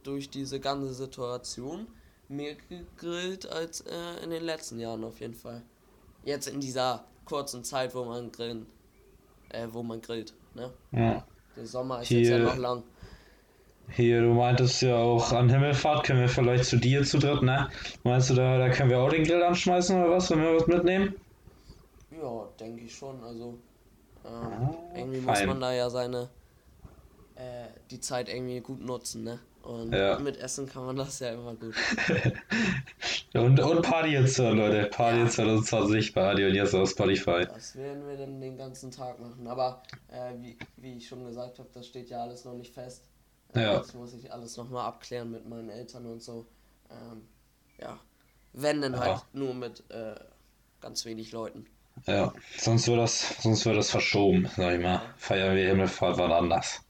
durch 0.04 0.30
diese 0.30 0.60
ganze 0.60 0.94
Situation 0.94 1.88
mehr 2.30 2.56
gegrillt 2.70 3.46
als 3.50 3.82
äh, 3.82 4.24
in 4.24 4.30
den 4.30 4.44
letzten 4.44 4.80
Jahren 4.80 5.04
auf 5.04 5.20
jeden 5.20 5.34
Fall. 5.36 5.62
Jetzt 6.26 6.48
in 6.48 6.60
dieser 6.60 7.04
kurzen 7.26 7.64
Zeit, 7.64 7.94
wo 7.96 8.06
man 8.06 8.32
grillen, 8.32 8.66
äh, 9.50 9.68
wo 9.72 9.84
man 9.84 10.02
grillt, 10.02 10.34
ne? 10.56 10.72
Ja. 10.92 11.26
Der 11.56 11.66
Sommer 11.66 12.02
ist 12.02 12.10
jetzt 12.10 12.30
ja 12.30 12.38
Hier- 12.38 12.46
noch 12.46 12.58
lang. 12.58 12.84
Hier, 13.90 14.22
du 14.22 14.30
meintest 14.34 14.82
ja 14.82 14.96
auch 14.96 15.34
an 15.34 15.50
Himmelfahrt, 15.50 16.06
können 16.06 16.22
wir 16.22 16.30
vielleicht 16.30 16.64
zu 16.66 16.78
dir 16.78 17.04
zu 17.04 17.20
dritt, 17.20 17.44
ne? 17.44 17.70
Meinst 18.04 18.30
du, 18.30 18.34
da, 18.34 18.58
da 18.58 18.70
können 18.70 18.90
wir 18.90 18.98
auch 19.00 19.10
den 19.10 19.26
Grill 19.26 19.44
anschmeißen 19.44 20.02
oder 20.02 20.10
was, 20.16 20.32
wenn 20.32 20.40
wir 20.42 20.56
was 20.56 20.68
mitnehmen? 20.68 21.14
Ja, 22.10 22.48
denke 22.60 22.84
ich 22.86 22.96
schon. 22.96 23.22
Also 23.24 23.58
ähm, 24.26 24.32
Ah, 24.32 24.74
irgendwie 24.96 25.20
muss 25.20 25.38
fein. 25.38 25.48
man 25.50 25.60
da 25.60 25.74
ja 25.74 25.90
seine 25.90 26.30
äh, 27.36 27.68
die 27.92 28.00
Zeit 28.00 28.30
irgendwie 28.30 28.62
gut 28.62 28.80
nutzen, 28.82 29.26
ne? 29.26 29.40
Und 29.64 29.94
Ja. 29.94 30.20
mit 30.20 30.38
Essen 30.38 30.68
kann 30.68 30.86
man 30.86 30.96
das 30.98 31.20
ja 31.20 31.32
immer 31.32 31.56
gut. 31.56 31.74
Und, 33.34 33.60
und 33.60 33.82
Party 33.82 34.10
jetzt, 34.10 34.38
Leute. 34.38 34.86
Party 34.92 35.20
Ja. 35.22 35.28
2020, 35.28 36.14
Party 36.14 36.46
und 36.46 36.54
jetzt 36.54 36.76
auf 36.76 36.88
Spotify. 36.92 37.48
Das 37.48 37.76
werden 37.76 38.08
wir 38.08 38.16
dann 38.16 38.40
den 38.40 38.58
ganzen 38.58 38.92
Tag 38.92 39.20
machen. 39.20 39.48
Aber 39.48 39.82
äh, 40.10 40.34
wie, 40.40 40.56
wie 40.78 40.98
ich 40.98 41.08
schon 41.08 41.26
gesagt 41.26 41.58
habe, 41.58 41.68
das 41.74 41.88
steht 41.88 42.10
ja 42.12 42.22
alles 42.22 42.46
noch 42.46 42.54
nicht 42.54 42.74
fest. 42.76 43.08
Ja. 43.56 43.78
Das 43.80 43.96
muss 43.96 44.14
ich 44.14 44.32
alles 44.32 44.56
nochmal 44.58 44.86
abklären 44.86 45.32
mit 45.32 45.50
meinen 45.50 45.70
Eltern 45.70 46.06
und 46.06 46.22
so. 46.22 46.46
Ähm, 46.92 47.24
ja. 47.82 48.00
Wenn 48.54 48.82
dann 48.82 49.00
halt 49.00 49.18
Ja. 49.18 49.24
nur 49.34 49.56
mit 49.56 49.84
äh, 49.90 50.14
ganz 50.80 51.04
wenig 51.06 51.32
Leuten. 51.32 51.66
Ja, 52.06 52.34
sonst 52.58 52.88
wird 52.88 53.00
das, 53.00 53.42
sonst 53.42 53.66
wird 53.66 53.78
das 53.78 53.90
verschoben, 53.90 54.48
sag 54.56 54.76
ich 54.76 54.82
mal. 54.82 55.02
Feiern 55.18 55.56
wir 55.56 55.68
Himmelfahrt 55.68 56.18
wann 56.20 56.32
anders. 56.32 56.82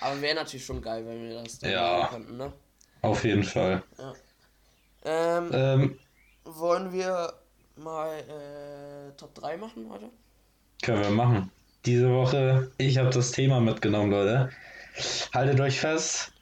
Ja. 0.00 0.06
Aber 0.06 0.20
wäre 0.22 0.34
natürlich 0.34 0.64
schon 0.64 0.80
geil, 0.82 1.04
wenn 1.06 1.22
wir 1.22 1.42
das 1.42 1.58
dann 1.58 1.70
Ja. 1.70 1.98
machen 1.98 2.10
könnten, 2.10 2.36
ne? 2.36 2.52
Auf 3.02 3.24
jeden 3.24 3.44
Fall. 3.44 3.82
Ähm, 5.04 5.50
Ähm, 5.52 5.98
wollen 6.44 6.92
wir 6.92 7.32
mal 7.76 8.10
äh, 8.18 9.12
Top 9.16 9.34
3 9.34 9.56
machen 9.56 9.86
heute? 9.90 10.10
können 10.82 11.02
wir 11.02 11.10
machen. 11.10 11.50
Diese 11.86 12.10
Woche, 12.10 12.70
ich 12.78 12.98
habe 12.98 13.10
das 13.10 13.32
Thema 13.32 13.60
mitgenommen, 13.60 14.10
Leute. 14.10 14.50
Haltet 15.34 15.60
euch 15.60 15.80
fest. 15.80 16.32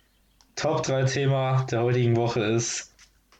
Top 0.57 0.83
3 0.83 1.05
Thema 1.05 1.64
der 1.71 1.83
heutigen 1.83 2.16
Woche 2.16 2.40
ist 2.42 2.92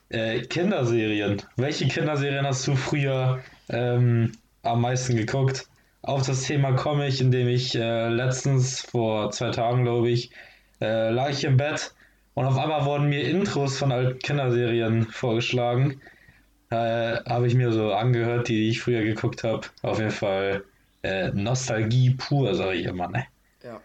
äh, 0.09 0.41
Kinderserien. 0.41 1.41
Welche 1.57 1.87
Kinderserien 1.89 2.45
hast 2.45 2.65
du 2.67 2.75
früher 2.75 3.43
ähm, 3.69 4.31
am 4.63 4.81
meisten 4.81 5.15
geguckt? 5.17 5.67
Auf 6.01 6.25
das 6.25 6.43
Thema 6.43 6.73
komme 6.73 7.07
ich, 7.07 7.21
indem 7.21 7.47
ich 7.47 7.75
äh, 7.75 8.07
letztens, 8.09 8.81
vor 8.81 9.31
zwei 9.31 9.51
Tagen 9.51 9.83
glaube 9.83 10.09
ich, 10.09 10.31
äh, 10.81 11.09
lag 11.11 11.29
ich 11.31 11.43
im 11.43 11.57
Bett 11.57 11.93
und 12.33 12.45
auf 12.45 12.57
einmal 12.57 12.85
wurden 12.85 13.09
mir 13.09 13.23
Intros 13.29 13.77
von 13.77 13.91
alten 13.91 14.19
Kinderserien 14.19 15.05
vorgeschlagen. 15.07 16.01
Äh, 16.71 17.17
habe 17.25 17.47
ich 17.47 17.55
mir 17.55 17.71
so 17.73 17.93
angehört, 17.93 18.47
die 18.49 18.69
ich 18.69 18.81
früher 18.81 19.03
geguckt 19.03 19.43
habe. 19.43 19.67
Auf 19.83 19.99
jeden 19.99 20.11
Fall 20.11 20.65
äh, 21.03 21.29
Nostalgie 21.31 22.11
pur, 22.15 22.55
sage 22.55 22.75
ich 22.77 22.85
immer, 22.85 23.07
ne? 23.09 23.25
Ja. 23.63 23.83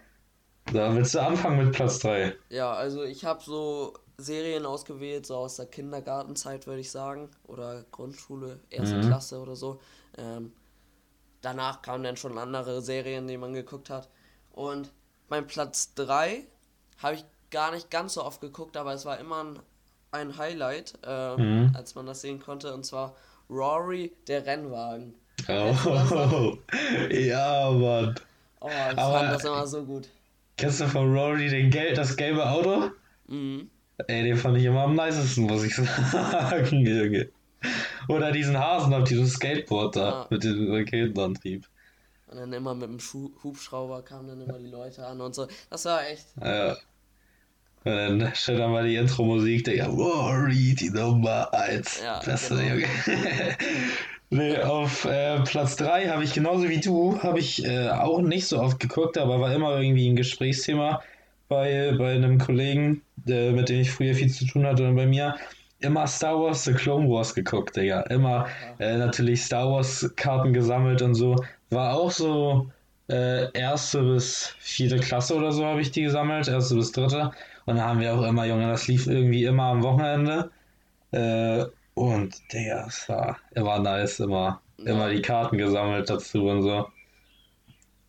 Da 0.71 0.93
willst 0.95 1.15
du 1.15 1.19
anfangen 1.21 1.57
mit 1.57 1.73
Platz 1.73 1.99
3? 1.99 2.35
Ja, 2.49 2.73
also 2.73 3.03
ich 3.03 3.25
habe 3.25 3.41
so 3.43 3.93
Serien 4.17 4.65
ausgewählt, 4.65 5.25
so 5.25 5.35
aus 5.37 5.57
der 5.57 5.65
Kindergartenzeit, 5.67 6.67
würde 6.67 6.81
ich 6.81 6.91
sagen. 6.91 7.29
Oder 7.43 7.85
Grundschule, 7.91 8.59
erste 8.69 8.97
Mhm. 8.97 9.01
Klasse 9.01 9.39
oder 9.39 9.55
so. 9.55 9.79
Ähm, 10.17 10.53
danach 11.45 11.81
kamen 11.81 12.03
dann 12.03 12.17
schon 12.17 12.37
andere 12.37 12.81
Serien, 12.81 13.27
die 13.27 13.37
man 13.37 13.53
geguckt 13.53 13.89
hat. 13.89 14.09
Und 14.51 14.91
mein 15.29 15.47
Platz 15.47 15.93
3 15.95 16.43
habe 17.01 17.15
ich 17.15 17.25
gar 17.51 17.71
nicht 17.71 17.89
ganz 17.91 18.13
so 18.15 18.23
oft 18.23 18.41
geguckt, 18.41 18.75
aber 18.77 18.93
es 18.93 19.05
war 19.05 19.19
immer 19.19 19.43
ein, 19.43 19.59
ein 20.11 20.37
Highlight, 20.37 20.93
äh, 21.05 21.35
Mhm. 21.37 21.71
als 21.75 21.95
man 21.95 22.05
das 22.05 22.21
sehen 22.21 22.39
konnte. 22.39 22.73
Und 22.73 22.85
zwar 22.85 23.15
Rory, 23.49 24.13
der 24.27 24.45
Rennwagen. 24.45 25.13
Oh, 25.47 25.75
ja, 27.11 27.69
Mann. 27.71 28.15
Oh, 28.59 28.67
ich 28.69 28.97
Aber- 28.97 29.19
fand 29.19 29.31
das 29.33 29.43
immer 29.45 29.67
so 29.67 29.83
gut. 29.83 30.07
Kennst 30.57 30.79
du 30.81 30.87
von 30.87 31.13
Rory 31.15 31.49
den 31.49 31.69
Gel 31.69 31.93
das 31.93 32.15
gelbe 32.15 32.49
Auto? 32.49 32.89
Mhm. 33.27 33.69
Ey, 34.07 34.23
den 34.23 34.37
fand 34.37 34.57
ich 34.57 34.65
immer 34.65 34.81
am 34.83 34.95
nicesten, 34.95 35.43
muss 35.45 35.63
ich 35.63 35.75
sagen, 36.11 36.85
Junge. 36.85 37.29
Oder 38.07 38.31
diesen 38.31 38.57
Hasen 38.59 38.93
auf 38.93 39.07
diesem 39.07 39.25
Skateboard 39.25 39.95
da, 39.95 40.09
Ja. 40.09 40.27
mit 40.29 40.43
dem 40.43 40.71
Raketenantrieb. 40.71 41.67
Und 42.27 42.37
dann 42.37 42.53
immer 42.53 42.73
mit 42.73 42.89
dem 42.89 42.99
Schu 42.99 43.31
Hubschrauber 43.43 44.01
kamen 44.01 44.27
dann 44.27 44.41
immer 44.41 44.59
die 44.59 44.67
Leute 44.67 45.05
an 45.05 45.21
und 45.21 45.35
so. 45.35 45.47
Das 45.69 45.85
war 45.85 46.07
echt. 46.07 46.25
Ja. 46.41 46.75
Und 47.83 48.19
dann 48.19 48.33
steht 48.33 48.57
da 48.57 48.67
mal 48.67 48.87
die 48.87 48.95
Intro-Musik, 48.95 49.63
Digga. 49.65 49.85
Rory, 49.85 50.73
die 50.73 50.89
Nummer 50.89 51.53
1. 51.53 52.01
Ja, 52.03 52.19
Beste, 52.19 52.55
genau. 52.55 52.67
Junge. 52.67 52.87
nee, 54.31 54.57
auf 54.57 55.05
äh, 55.05 55.39
Platz 55.43 55.75
3 55.75 56.07
habe 56.07 56.23
ich 56.23 56.33
genauso 56.33 56.67
wie 56.67 56.79
du, 56.79 57.21
habe 57.21 57.39
ich 57.39 57.63
äh, 57.63 57.89
auch 57.89 58.21
nicht 58.21 58.47
so 58.47 58.59
oft 58.59 58.79
geguckt, 58.79 59.19
aber 59.19 59.39
war 59.39 59.53
immer 59.53 59.79
irgendwie 59.79 60.09
ein 60.09 60.15
Gesprächsthema 60.15 61.03
bei, 61.47 61.93
bei 61.95 62.13
einem 62.15 62.39
Kollegen, 62.39 63.03
äh, 63.27 63.51
mit 63.51 63.69
dem 63.69 63.81
ich 63.81 63.91
früher 63.91 64.15
viel 64.15 64.31
zu 64.31 64.45
tun 64.47 64.65
hatte 64.65 64.87
und 64.87 64.95
bei 64.95 65.05
mir. 65.05 65.35
Immer 65.85 66.07
Star 66.07 66.39
Wars 66.41 66.63
The 66.63 66.73
Clone 66.73 67.07
Wars 67.09 67.33
geguckt, 67.35 67.75
Digga. 67.75 68.01
Immer 68.09 68.47
äh, 68.79 68.97
natürlich 68.97 69.43
Star 69.43 69.69
Wars 69.71 70.09
Karten 70.15 70.51
gesammelt 70.53 71.01
und 71.01 71.13
so. 71.15 71.35
War 71.69 71.95
auch 71.95 72.09
so 72.11 72.69
äh, 73.09 73.51
erste 73.53 74.01
bis 74.01 74.55
vierte 74.59 74.99
Klasse 74.99 75.35
oder 75.35 75.51
so 75.51 75.63
habe 75.65 75.81
ich 75.81 75.91
die 75.91 76.01
gesammelt, 76.03 76.47
erste 76.47 76.75
bis 76.75 76.91
dritte. 76.91 77.31
Und 77.65 77.75
dann 77.77 77.85
haben 77.85 77.99
wir 77.99 78.13
auch 78.15 78.23
immer, 78.23 78.45
Junge, 78.45 78.67
das 78.67 78.87
lief 78.87 79.07
irgendwie 79.07 79.45
immer 79.45 79.65
am 79.65 79.83
Wochenende. 79.83 80.51
Äh, 81.11 81.65
und 81.93 82.35
Digga, 82.51 82.85
es 82.87 83.07
war 83.07 83.37
immer 83.51 83.79
nice, 83.79 84.19
immer, 84.19 84.61
Ja. 84.77 84.91
immer 84.91 85.09
die 85.09 85.21
Karten 85.21 85.57
gesammelt 85.57 86.09
dazu 86.09 86.47
und 86.47 86.63
so. 86.63 86.87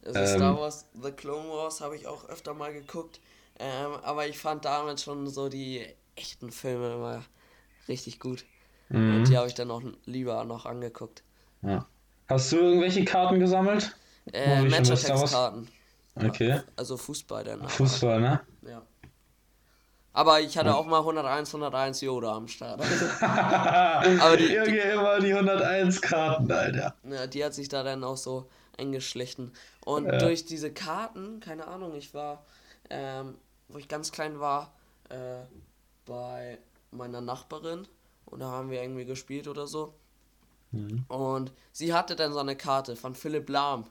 Also 0.05 0.19
Ähm. 0.21 0.27
Star 0.27 0.59
Wars, 0.59 0.87
The 1.03 1.13
Clone 1.13 1.49
Wars 1.51 1.81
habe 1.81 1.97
ich 1.97 2.07
auch 2.07 2.29
öfter 2.29 2.55
mal 2.55 2.73
geguckt. 2.73 3.21
Ähm, 3.59 3.93
aber 4.03 4.27
ich 4.27 4.39
fand 4.39 4.65
damals 4.65 5.03
schon 5.03 5.27
so 5.29 5.49
die 5.49 5.85
echten 6.17 6.51
Filme 6.51 6.95
immer 6.95 7.23
richtig 7.89 8.21
gut. 8.21 8.45
Und 8.89 9.21
Mhm. 9.21 9.25
die 9.25 9.37
habe 9.37 9.49
ich 9.49 9.55
dann 9.55 9.71
auch 9.71 9.83
lieber 10.05 10.45
noch 10.45 10.67
angeguckt. 10.67 11.23
Ja. 11.63 11.87
Hast 12.29 12.53
du 12.53 12.57
irgendwelche 12.57 13.05
Karten 13.05 13.41
gesammelt? 13.41 13.97
Äh? 14.33 14.63
Matchatex-Karten. 14.63 15.69
Okay. 16.17 16.61
Also 16.77 16.97
Fußball 16.97 17.45
dann. 17.45 17.61
aber- 17.61 17.69
Fußball, 17.69 18.21
ne? 18.21 18.41
Ja. 18.63 18.83
Aber 20.13 20.41
ich 20.41 20.57
hatte 20.57 20.75
auch 20.75 20.87
mal 20.87 21.01
101, 21.05 21.53
101 21.53 22.01
Yoda 22.01 22.35
am 22.35 22.49
Start. 22.49 22.81
Aber 23.21 24.37
die- 24.39 24.47
Junge, 24.55 24.79
immer 24.81 25.21
die 25.21 25.35
101 25.35 26.01
Karten, 26.01 26.51
Alter. 26.51 26.95
Ja, 27.05 27.27
die 27.27 27.45
hat 27.45 27.53
sich 27.55 27.69
da 27.69 27.83
dann 27.83 28.03
auch 28.03 28.17
so 28.17 28.49
eingeschlichen. 28.79 29.53
Und 29.85 30.07
Ja. 30.07 30.17
durch 30.19 30.47
diese 30.47 30.73
Karten, 30.73 31.41
keine 31.41 31.67
Ahnung, 31.67 31.95
ich 31.95 32.15
war, 32.15 32.45
ähm, 32.89 33.35
wo 33.69 33.77
ich 33.79 33.89
ganz 33.89 34.11
klein 34.11 34.41
war, 34.41 34.73
äh, 35.11 35.45
bei 36.07 36.59
meiner 36.97 37.21
Nachbarin 37.21 37.87
und 38.25 38.41
da 38.41 38.51
haben 38.51 38.71
wir 38.71 38.83
irgendwie 38.83 39.05
gespielt 39.05 39.49
oder 39.49 39.67
so. 39.67 39.95
Mhm. 40.73 41.05
Und 41.09 41.53
sie 41.73 41.95
hatte 41.95 42.17
dann 42.17 42.33
so 42.33 42.39
eine 42.41 42.57
Karte 42.57 42.97
von 42.97 43.15
Philipp 43.15 43.49
Lahm. 43.49 43.85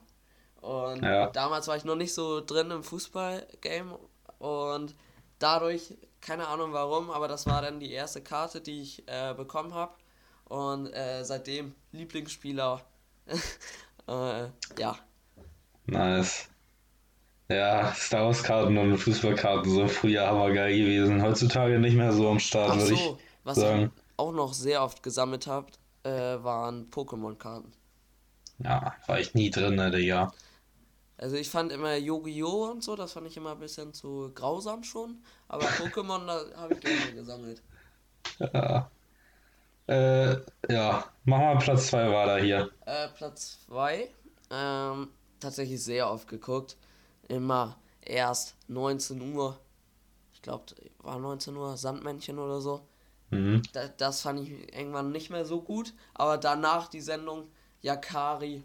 Und 0.60 1.02
Ja. 1.02 1.28
damals 1.30 1.68
war 1.68 1.76
ich 1.76 1.84
noch 1.84 1.96
nicht 1.96 2.14
so 2.14 2.40
drin 2.44 2.70
im 2.70 2.82
Fußballgame 2.82 3.98
und 4.38 4.94
dadurch, 5.38 5.94
keine 6.20 6.48
Ahnung 6.48 6.72
warum, 6.72 7.10
aber 7.10 7.28
das 7.28 7.46
war 7.46 7.62
dann 7.62 7.80
die 7.80 7.92
erste 7.92 8.22
Karte, 8.22 8.60
die 8.60 8.82
ich 8.82 9.08
äh, 9.08 9.34
bekommen 9.34 9.74
habe. 9.74 9.94
Und 10.44 10.92
äh, 10.92 11.24
seitdem 11.24 11.74
Lieblingsspieler. 11.92 12.80
äh, 14.06 14.48
ja. 14.78 14.98
Nice. 15.86 16.48
Ja, 17.48 17.94
Star 17.94 18.26
Wars 18.26 18.42
Karten 18.42 18.76
und 18.76 18.98
Fußballkarten 18.98 19.70
so 19.70 19.86
früher 19.86 20.26
hammergeil 20.26 20.76
gewesen. 20.76 21.22
Heutzutage 21.22 21.78
nicht 21.78 21.94
mehr 21.96 22.12
so 22.12 22.28
am 22.28 22.40
Start, 22.40 22.70
Ach 22.72 22.78
würde 22.78 22.94
ich 22.94 23.00
so, 23.00 23.18
was 23.44 23.56
sagen. 23.58 23.92
ich 23.94 24.02
auch 24.16 24.32
noch 24.32 24.52
sehr 24.52 24.82
oft 24.82 25.02
gesammelt 25.02 25.46
habe, 25.46 25.68
äh, 26.02 26.10
waren 26.42 26.90
Pokémon-Karten. 26.90 27.72
Ja, 28.58 28.94
war 29.06 29.20
ich 29.20 29.34
nie 29.34 29.50
drin, 29.50 29.76
ne, 29.76 29.90
Digga. 29.90 30.32
Also 31.18 31.36
ich 31.36 31.48
fand 31.48 31.72
immer 31.72 31.96
Yu-Gi-Oh! 31.96 32.70
und 32.70 32.82
so, 32.82 32.96
das 32.96 33.12
fand 33.12 33.26
ich 33.26 33.36
immer 33.36 33.52
ein 33.52 33.58
bisschen 33.60 33.92
zu 33.94 34.30
grausam 34.34 34.82
schon. 34.82 35.22
Aber 35.48 35.64
Pokémon, 35.66 36.26
da 36.26 36.44
habe 36.60 36.74
ich 36.74 36.80
gerne 36.80 37.12
gesammelt. 37.14 37.62
Ja. 38.52 38.90
Äh, 39.88 40.36
ja, 40.68 41.04
mach 41.24 41.38
mal 41.38 41.58
Platz 41.58 41.88
2 41.88 42.10
war 42.10 42.26
da 42.26 42.36
hier. 42.38 42.70
Äh, 42.86 43.08
Platz 43.16 43.60
2. 43.66 44.08
Ähm, 44.50 45.08
tatsächlich 45.40 45.82
sehr 45.82 46.10
oft 46.10 46.28
geguckt. 46.28 46.76
Immer 47.28 47.76
erst 48.02 48.56
19 48.68 49.34
Uhr. 49.34 49.58
Ich 50.32 50.42
glaube, 50.42 50.64
war 50.98 51.18
19 51.18 51.56
Uhr 51.56 51.76
Sandmännchen 51.76 52.38
oder 52.38 52.60
so. 52.60 52.80
Mhm. 53.30 53.62
Da, 53.72 53.88
das 53.88 54.22
fand 54.22 54.40
ich 54.40 54.74
irgendwann 54.76 55.12
nicht 55.12 55.30
mehr 55.30 55.44
so 55.44 55.60
gut. 55.60 55.92
Aber 56.14 56.38
danach 56.38 56.88
die 56.88 57.00
Sendung 57.00 57.48
Yakari 57.82 58.62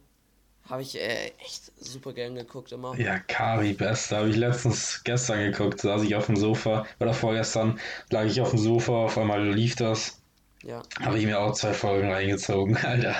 habe 0.69 0.83
ich 0.83 0.99
äh, 0.99 1.31
echt 1.39 1.71
super 1.77 2.13
gern 2.13 2.35
geguckt 2.35 2.71
immer. 2.71 2.97
Ja, 2.97 3.19
Kari, 3.19 3.73
beste. 3.73 4.17
Habe 4.17 4.29
ich 4.29 4.35
letztens 4.35 5.03
gestern 5.03 5.39
geguckt, 5.51 5.81
saß 5.81 6.03
ich 6.03 6.15
auf 6.15 6.27
dem 6.27 6.37
Sofa, 6.37 6.85
oder 6.99 7.13
vorgestern 7.13 7.79
lag 8.09 8.25
ich 8.25 8.41
auf 8.41 8.51
dem 8.51 8.59
Sofa, 8.59 9.05
auf 9.05 9.17
einmal 9.17 9.49
lief 9.49 9.75
das. 9.75 10.21
Ja. 10.63 10.83
Habe 11.01 11.17
ich 11.17 11.25
mir 11.25 11.39
auch 11.39 11.53
zwei 11.53 11.73
Folgen 11.73 12.11
reingezogen, 12.11 12.77
Alter. 12.83 13.15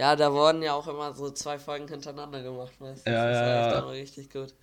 Ja, 0.00 0.16
da 0.16 0.32
wurden 0.32 0.62
ja 0.62 0.72
auch 0.72 0.88
immer 0.88 1.12
so 1.12 1.28
zwei 1.28 1.58
Folgen 1.58 1.86
hintereinander 1.86 2.42
gemacht, 2.42 2.72
weißt 2.78 3.06
du? 3.06 3.10
Ja, 3.10 3.28
das 3.28 3.36
ja, 3.36 3.44
war 3.44 3.66
echt 3.66 3.74
ja. 3.74 3.88
richtig 3.90 4.32
gut. 4.32 4.54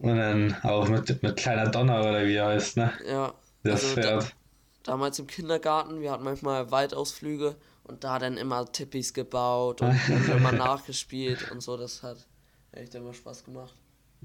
Und 0.00 0.16
dann 0.16 0.56
auch 0.64 0.88
mit, 0.88 1.22
mit 1.22 1.36
kleiner 1.36 1.70
Donner, 1.70 2.00
oder 2.00 2.26
wie 2.26 2.34
er 2.34 2.46
heißt, 2.46 2.76
ne? 2.76 2.92
Ja. 3.08 3.32
Das 3.62 3.84
also 3.84 3.94
da, 3.94 4.02
Pferd. 4.02 4.34
damals 4.82 5.20
im 5.20 5.28
Kindergarten, 5.28 6.00
wir 6.00 6.10
hatten 6.10 6.24
manchmal 6.24 6.72
Waldausflüge 6.72 7.54
und 7.84 8.02
da 8.02 8.18
dann 8.18 8.36
immer 8.36 8.66
Tippis 8.72 9.14
gebaut 9.14 9.80
und 9.82 9.96
immer 10.36 10.50
nachgespielt 10.50 11.48
und 11.52 11.60
so. 11.60 11.76
Das 11.76 12.02
hat 12.02 12.26
echt 12.72 12.96
immer 12.96 13.14
Spaß 13.14 13.44
gemacht. 13.44 13.76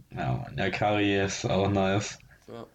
Ja, 0.09 0.33
Mann, 0.33 0.57
ja, 0.57 0.71
Kari 0.71 1.21
ist 1.21 1.45
auch 1.45 1.69
nice. 1.69 2.17
Ja. 2.47 2.65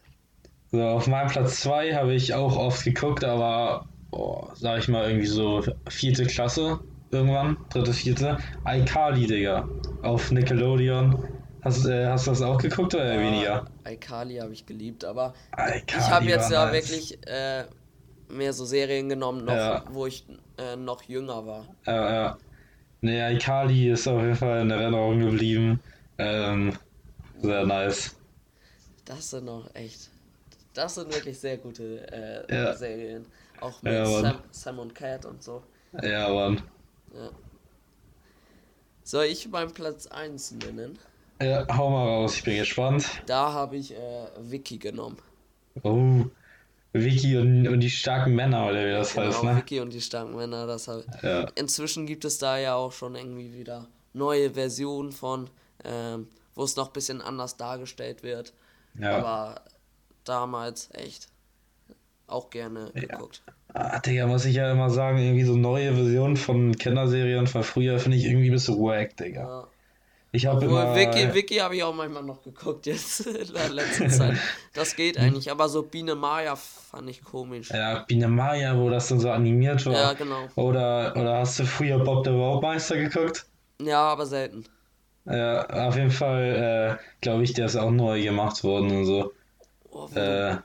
So, 0.71 0.81
auf 0.81 1.09
meinem 1.09 1.27
Platz 1.27 1.59
2 1.59 1.93
habe 1.93 2.15
ich 2.15 2.35
auch 2.35 2.57
oft 2.57 2.85
geguckt, 2.85 3.25
aber, 3.25 3.89
oh, 4.13 4.47
sag 4.55 4.79
ich 4.79 4.87
mal, 4.87 5.09
irgendwie 5.09 5.27
so 5.27 5.65
vierte 5.89 6.25
Klasse 6.27 6.79
irgendwann, 7.11 7.57
dritte, 7.71 7.93
vierte. 7.93 8.39
iCarly, 8.67 9.27
Digga, 9.27 9.69
auf 10.03 10.31
Nickelodeon. 10.31 11.29
Hast, 11.63 11.85
äh, 11.87 12.07
hast 12.07 12.27
du 12.27 12.31
das 12.31 12.43
auch 12.43 12.59
geguckt 12.59 12.95
oder 12.95 13.15
Ja, 13.15 13.21
weniger? 13.21 13.65
iCarly 13.89 14.37
habe 14.37 14.53
ich 14.53 14.65
geliebt, 14.67 15.05
aber 15.05 15.35
iCarly 15.53 15.83
ich 15.87 16.11
habe 16.11 16.25
jetzt 16.27 16.51
ja 16.51 16.67
nice. 16.67 16.75
wirklich 16.75 17.19
äh, 17.27 17.65
mehr 18.29 18.53
so 18.53 18.65
Serien 18.65 19.09
genommen, 19.09 19.45
noch, 19.45 19.55
Ja. 19.55 19.85
wo 19.91 20.07
ich 20.07 20.25
äh, 20.59 20.77
noch 20.77 21.03
jünger 21.03 21.45
war. 21.47 21.67
Ja, 21.87 22.13
ja. 22.13 22.39
Nee, 23.01 23.35
iCarly 23.35 23.91
ist 23.91 24.07
auf 24.09 24.21
jeden 24.23 24.37
Fall 24.37 24.63
in 24.63 24.71
Erinnerung 24.71 25.19
geblieben. 25.21 25.81
Ähm, 26.19 26.73
sehr 27.43 27.67
nice. 27.67 28.17
Das 29.05 29.31
sind 29.31 29.45
noch 29.47 29.69
echt. 29.75 30.11
Das 30.75 30.95
sind 30.95 31.13
wirklich 31.13 31.39
sehr 31.39 31.57
gute 31.59 32.07
äh, 32.13 32.55
Ja. 32.55 32.75
Serien. 32.75 33.27
Auch 33.61 33.83
mit. 33.83 34.07
Sam, 34.07 34.39
Sam 34.51 34.79
und 34.79 34.95
Cat 34.95 35.25
und 35.25 35.43
so. 35.43 35.63
Ja, 36.03 36.29
Mann. 36.29 36.63
Ja. 37.17 37.31
Soll 39.03 39.25
ich 39.27 39.49
meinen 39.49 39.73
Platz 39.73 40.07
1 40.07 40.53
nennen? 40.53 40.99
Ja, 41.41 41.67
hau 41.77 41.91
mal 41.91 42.07
raus, 42.07 42.37
ich 42.37 42.45
bin 42.45 42.57
gespannt. 42.57 43.23
Da 43.27 43.53
habe 43.53 43.77
ich 43.77 43.95
äh, 43.95 44.27
Vicky 44.41 44.79
genommen. 44.79 45.19
Oh, 45.83 46.25
Vicky 46.93 47.37
und, 47.37 47.69
und 47.69 47.81
die 47.81 47.91
starken 47.91 48.35
Männer, 48.35 48.67
oder 48.69 48.87
wie 48.87 48.91
das 48.93 49.13
Genau, 49.13 49.27
heißt, 49.27 49.43
ne? 49.45 49.57
Vicky 49.59 49.81
und 49.81 49.93
die 49.93 50.01
starken 50.01 50.35
Männer. 50.35 50.67
Das 50.67 50.89
hab, 50.89 51.05
Ja, 51.23 51.43
Inzwischen 51.55 52.07
gibt 52.07 52.25
es 52.25 52.39
da 52.39 52.59
ja 52.59 52.75
auch 52.75 52.93
schon 52.93 53.15
irgendwie 53.15 53.53
wieder 53.53 53.87
neue 54.15 54.53
Versionen 54.55 55.13
von, 55.13 55.51
ähm, 55.85 56.29
wo 56.55 56.65
es 56.65 56.75
noch 56.77 56.89
ein 56.89 56.93
bisschen 56.95 57.21
anders 57.21 57.57
dargestellt 57.57 58.23
wird. 58.23 58.55
ja. 58.99 59.19
Aber 59.19 59.61
damals 60.25 60.89
echt 60.93 61.29
auch 62.27 62.51
gerne 62.51 62.91
geguckt. 62.95 63.43
Ah, 63.75 63.99
Digga, 63.99 64.27
muss 64.27 64.45
ich 64.47 64.55
ja 64.57 64.73
immer 64.73 64.89
sagen, 64.91 65.19
irgendwie 65.19 65.45
so 65.45 65.55
neue 65.57 65.95
Versionen 65.95 66.37
von 66.37 66.77
Kinderserien 66.77 67.47
von 67.47 67.63
früher 67.63 67.99
finde 67.99 68.17
ich 68.17 68.25
irgendwie 68.25 68.49
ein 68.49 68.53
bisschen 68.53 68.79
wack, 68.79 69.17
Digga. 69.17 69.41
Ja. 69.41 69.67
Ich 70.33 70.45
habe 70.47 70.65
immer... 70.65 70.95
Vicky, 70.95 71.33
Vicky 71.33 71.57
habe 71.57 71.77
ich 71.77 71.83
auch 71.83 71.95
manchmal 71.95 72.23
noch 72.23 72.43
geguckt 72.43 72.87
jetzt 72.87 73.21
in 73.27 73.55
der 73.55 73.71
letzten 73.71 74.11
Zeit. 74.11 74.37
Das 74.75 74.95
geht 74.97 75.19
eigentlich, 75.19 75.51
aber 75.51 75.69
so 75.69 75.83
Biene 75.83 76.15
Maya 76.15 76.57
fand 76.57 77.09
ich 77.09 77.23
komisch. 77.25 77.71
Ja, 77.71 78.01
Biene 78.07 78.29
Maya, 78.29 78.77
wo 78.79 78.91
das 78.91 79.09
dann 79.09 79.21
so 79.21 79.31
animiert 79.31 79.85
war. 79.87 79.93
Ja, 79.95 80.13
genau. 80.13 80.47
Oder, 80.57 81.15
oder 81.17 81.39
hast 81.39 81.59
du 81.59 81.65
früher 81.65 81.99
Bob 81.99 82.25
der 82.25 82.33
Baumeister 82.33 82.97
geguckt? 82.97 83.47
Ja, 83.81 84.01
aber 84.01 84.27
selten. 84.27 84.65
Ja, 85.25 85.67
auf 85.89 85.97
jeden 85.97 86.11
Fall, 86.11 86.99
äh, 87.01 87.05
glaube 87.21 87.43
ich, 87.43 87.53
der 87.55 87.67
ist 87.67 87.77
auch 87.77 87.91
neu 87.91 88.23
gemacht 88.23 88.63
worden 88.63 88.91
und 88.91 89.05
so. 89.07 89.33
Oh, 89.91 90.09
Äh, 90.15 90.57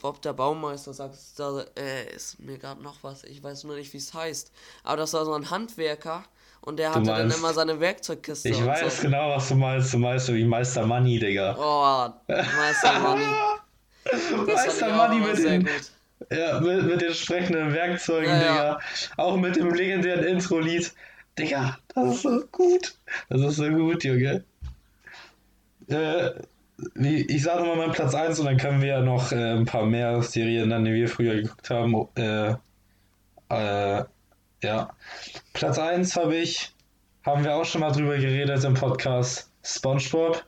Bob 0.00 0.20
der 0.22 0.32
Baumeister 0.34 0.92
sagst, 0.92 1.38
da 1.40 1.64
äh, 1.78 2.14
ist 2.14 2.38
mir 2.38 2.58
gerade 2.58 2.82
noch 2.82 2.96
was. 3.02 3.24
Ich 3.24 3.42
weiß 3.42 3.64
nur 3.64 3.76
nicht, 3.76 3.92
wie 3.92 3.96
es 3.98 4.12
heißt. 4.12 4.52
Aber 4.84 4.98
das 4.98 5.12
war 5.14 5.24
so 5.24 5.32
ein 5.34 5.50
Handwerker 5.50 6.24
und 6.60 6.78
der 6.78 6.90
hatte 6.90 7.02
dann 7.04 7.22
meinst- 7.28 7.38
immer 7.38 7.54
seine 7.54 7.80
Werkzeugkiste. 7.80 8.48
ich 8.50 8.64
weiß 8.64 8.96
so. 8.96 9.02
genau, 9.02 9.30
was 9.30 9.48
du 9.48 9.54
meinst. 9.54 9.92
Du 9.94 9.98
meinst 9.98 10.26
so 10.26 10.34
wie 10.34 10.44
Meister 10.44 10.86
Money, 10.86 11.18
Digga. 11.18 11.56
Oh, 11.58 12.32
Meister 12.32 12.98
Money. 13.00 13.24
Meister 14.46 14.94
Money 14.94 15.20
mit 15.20 15.38
den, 15.38 15.68
ja, 16.30 16.60
mit, 16.60 16.84
mit 16.84 17.00
den 17.00 17.14
sprechenden 17.14 17.72
Werkzeugen, 17.72 18.30
Ja, 18.30 18.42
ja. 18.42 18.52
Digga. 18.74 18.80
Auch 19.16 19.36
mit 19.36 19.56
dem 19.56 19.72
legendären 19.72 20.24
Intro-Lied. 20.24 20.92
Digga, 21.38 21.78
das 21.94 22.14
ist 22.16 22.22
so 22.22 22.40
gut. 22.52 22.94
Das 23.28 23.40
ist 23.40 23.56
so 23.56 23.68
gut, 23.68 24.04
Junge. 24.04 24.44
Äh, 25.88 26.30
wie, 26.94 27.22
ich 27.22 27.42
sage 27.42 27.64
mal 27.64 27.76
meinen 27.76 27.92
Platz 27.92 28.14
1 28.14 28.38
und 28.38 28.46
dann 28.46 28.56
können 28.58 28.80
wir 28.80 28.88
ja 28.88 29.00
noch 29.00 29.32
äh, 29.32 29.52
ein 29.52 29.64
paar 29.64 29.86
mehr 29.86 30.22
Serien 30.22 30.68
nennen, 30.68 30.84
die 30.84 30.92
wir 30.92 31.08
früher 31.08 31.36
geguckt 31.36 31.70
haben. 31.70 32.08
Äh, 32.16 32.54
äh, 33.48 34.04
ja. 34.62 34.90
Platz 35.52 35.78
1 35.78 36.16
habe 36.16 36.36
ich, 36.36 36.74
haben 37.24 37.44
wir 37.44 37.54
auch 37.54 37.64
schon 37.64 37.80
mal 37.80 37.92
drüber 37.92 38.18
geredet 38.18 38.62
im 38.64 38.74
Podcast, 38.74 39.50
SpongeBob. 39.62 40.44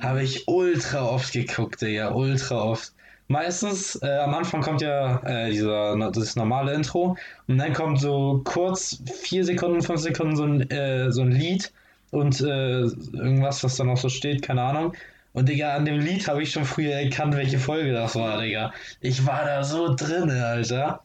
Habe 0.00 0.22
ich 0.22 0.46
ultra 0.46 1.04
oft 1.04 1.32
geguckt, 1.32 1.82
Digga, 1.82 2.12
ultra 2.12 2.62
oft. 2.62 2.92
Meistens, 3.26 3.96
äh, 4.02 4.18
am 4.18 4.34
Anfang 4.34 4.60
kommt 4.60 4.80
ja 4.80 5.20
äh, 5.24 5.50
dieser, 5.50 5.96
das 6.10 6.36
normale 6.36 6.72
Intro 6.74 7.16
und 7.46 7.58
dann 7.58 7.72
kommt 7.72 8.00
so 8.00 8.40
kurz, 8.44 9.02
vier 9.22 9.44
Sekunden, 9.44 9.82
fünf 9.82 10.00
Sekunden 10.00 10.36
so 10.36 10.44
ein, 10.44 10.70
äh, 10.70 11.12
so 11.12 11.22
ein 11.22 11.30
Lied 11.30 11.72
und 12.12 12.40
irgendwas, 12.40 13.62
was 13.62 13.76
da 13.76 13.84
noch 13.84 13.96
so 13.96 14.08
steht, 14.08 14.42
keine 14.42 14.62
Ahnung. 14.62 14.94
Und 15.32 15.48
Digga, 15.48 15.74
an 15.74 15.84
dem 15.84 16.00
Lied 16.00 16.26
habe 16.26 16.42
ich 16.42 16.50
schon 16.52 16.64
früher 16.64 16.94
erkannt, 16.94 17.36
welche 17.36 17.58
Folge 17.58 17.92
das 17.92 18.16
war, 18.16 18.40
Digga. 18.40 18.72
Ich 19.00 19.24
war 19.26 19.44
da 19.44 19.62
so 19.62 19.94
drinne, 19.94 20.44
Alter. 20.44 21.02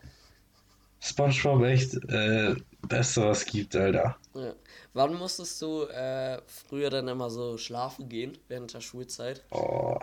SpongeBob 1.00 1.64
echt 1.64 1.94
äh, 2.10 2.56
Beste, 2.88 3.24
was 3.24 3.46
gibt, 3.46 3.76
Alter. 3.76 4.18
Ja. 4.34 4.54
Wann 4.94 5.14
musstest 5.16 5.62
du 5.62 5.84
äh, 5.84 6.42
früher 6.48 6.90
dann 6.90 7.08
immer 7.08 7.30
so 7.30 7.58
schlafen 7.58 8.10
gehen 8.10 8.38
während 8.48 8.74
der 8.74 8.82
Schulzeit? 8.82 9.44
Oh, 9.52 9.98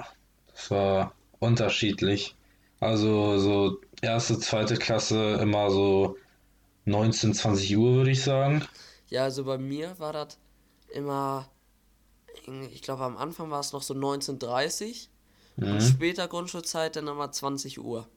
das 0.53 0.71
war 0.71 1.15
unterschiedlich. 1.39 2.37
Also 2.79 3.39
so 3.39 3.81
erste, 4.01 4.39
zweite 4.39 4.77
Klasse 4.77 5.39
immer 5.41 5.71
so 5.71 6.17
19, 6.85 7.35
20 7.35 7.77
Uhr, 7.77 7.95
würde 7.95 8.11
ich 8.11 8.23
sagen. 8.23 8.65
Ja, 9.09 9.25
also 9.25 9.45
bei 9.45 9.59
mir 9.59 9.99
war 9.99 10.13
das 10.13 10.39
immer, 10.93 11.49
ich 12.73 12.83
glaube 12.83 13.05
am 13.05 13.17
Anfang 13.17 13.51
war 13.51 13.61
es 13.61 13.73
noch 13.73 13.83
so 13.83 13.95
19.30 13.95 15.09
und 15.57 15.81
später 15.83 16.29
Grundschulzeit 16.29 16.97
dann 16.97 17.09
immer 17.09 17.31
20 17.31 17.81
Uhr. 17.81 18.09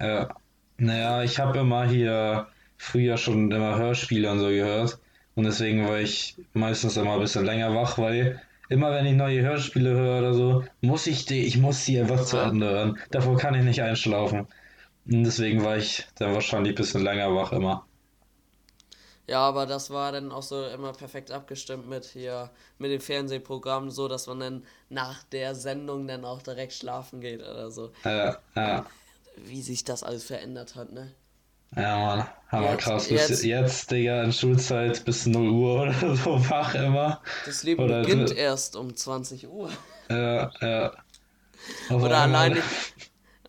Ja. 0.00 0.34
Naja, 0.78 1.22
ich 1.22 1.38
habe 1.38 1.58
immer 1.58 1.86
hier 1.86 2.48
früher 2.76 3.16
schon 3.16 3.50
immer 3.50 3.76
Hörspiele 3.76 4.30
und 4.30 4.40
so 4.40 4.48
gehört. 4.48 4.98
Und 5.34 5.44
deswegen 5.44 5.86
war 5.86 6.00
ich 6.00 6.36
meistens 6.52 6.96
immer 6.96 7.14
ein 7.14 7.20
bisschen 7.20 7.44
länger 7.44 7.74
wach, 7.74 7.98
weil 7.98 8.40
immer 8.68 8.92
wenn 8.92 9.06
ich 9.06 9.14
neue 9.14 9.42
Hörspiele 9.42 9.90
höre 9.90 10.18
oder 10.18 10.34
so, 10.34 10.64
muss 10.80 11.06
ich 11.06 11.24
die, 11.24 11.44
ich 11.44 11.58
muss 11.58 11.84
die 11.84 11.98
einfach 11.98 12.24
zu 12.24 12.38
Ende 12.38 12.68
hören. 12.68 12.98
Davor 13.10 13.36
kann 13.36 13.54
ich 13.54 13.62
nicht 13.62 13.82
einschlafen. 13.82 14.46
Und 15.06 15.24
deswegen 15.24 15.64
war 15.64 15.76
ich 15.76 16.06
dann 16.16 16.34
wahrscheinlich 16.34 16.72
ein 16.72 16.76
bisschen 16.76 17.02
länger 17.02 17.34
wach 17.34 17.52
immer. 17.52 17.86
Ja, 19.28 19.40
aber 19.40 19.66
das 19.66 19.90
war 19.90 20.10
dann 20.12 20.32
auch 20.32 20.42
so 20.42 20.64
immer 20.66 20.92
perfekt 20.92 21.30
abgestimmt 21.30 21.88
mit 21.88 22.04
hier, 22.04 22.50
mit 22.78 22.90
den 22.90 23.00
Fernsehprogrammen, 23.00 23.90
so 23.90 24.08
dass 24.08 24.26
man 24.26 24.40
dann 24.40 24.66
nach 24.88 25.22
der 25.24 25.54
Sendung 25.54 26.06
dann 26.08 26.24
auch 26.24 26.42
direkt 26.42 26.72
schlafen 26.72 27.20
geht 27.20 27.40
oder 27.40 27.70
so. 27.70 27.92
Ja, 28.04 28.38
ja. 28.56 28.84
Wie 29.36 29.62
sich 29.62 29.84
das 29.84 30.02
alles 30.02 30.24
verändert 30.24 30.74
hat, 30.74 30.92
ne? 30.92 31.12
Ja, 31.74 31.98
Mann, 31.98 32.26
hammer 32.48 32.70
Jetzt- 32.72 32.82
krass. 32.84 33.08
Bis 33.08 33.28
jetzt- 33.28 33.44
jetzt, 33.44 33.90
Digga, 33.90 34.22
in 34.24 34.32
Schulzeit 34.32 35.04
bis 35.06 35.24
0 35.24 35.48
Uhr 35.48 35.82
oder 36.02 36.16
so 36.16 36.50
wach 36.50 36.74
immer. 36.74 37.22
Das 37.46 37.62
Leben 37.62 37.82
Oder- 37.82 38.02
beginnt 38.02 38.36
erst 38.36 38.76
um 38.76 38.94
20 38.94 39.48
Uhr. 39.48 39.70
Ja, 40.10 40.50
ja. 40.60 40.92
Auf 41.88 42.02
Oder 42.02 42.18
allein 42.18 42.56
ich, 42.56 42.62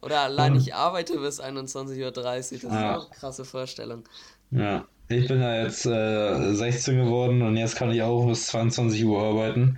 oder 0.02 0.22
allein 0.22 0.56
ich 0.56 0.74
arbeite 0.76 1.18
bis 1.18 1.42
21.30 1.42 2.04
Uhr. 2.06 2.12
Das 2.12 2.52
ist 2.52 2.64
Ja. 2.64 2.98
auch 2.98 3.08
eine 3.08 3.16
krasse 3.20 3.44
Vorstellung. 3.44 4.04
Ja, 4.52 4.86
ich 5.10 5.28
bin 5.28 5.42
ja 5.42 5.64
jetzt 5.64 5.86
äh, 5.86 6.54
16 6.54 6.98
geworden 6.98 7.42
und 7.42 7.58
jetzt 7.58 7.76
kann 7.76 7.92
ich 7.92 8.02
auch 8.02 8.26
bis 8.28 8.48
22 8.48 9.04
Uhr 9.06 9.22
arbeiten. 9.22 9.78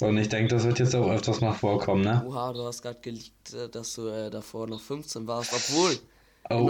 Und 0.00 0.16
ich 0.16 0.28
denke, 0.30 0.54
das 0.54 0.64
wird 0.64 0.78
jetzt 0.78 0.94
auch 0.96 1.10
öfters 1.10 1.40
mal 1.42 1.52
vorkommen, 1.52 2.02
ne? 2.02 2.24
Oha, 2.26 2.52
du 2.54 2.64
hast 2.64 2.80
gerade 2.82 2.98
geleakt, 3.02 3.52
äh, 3.52 3.68
dass 3.68 3.94
du 3.94 4.08
äh, 4.08 4.30
davor 4.30 4.66
noch 4.66 4.80
15 4.80 5.26
warst, 5.26 5.52
obwohl 5.52 5.92
in 5.92 5.98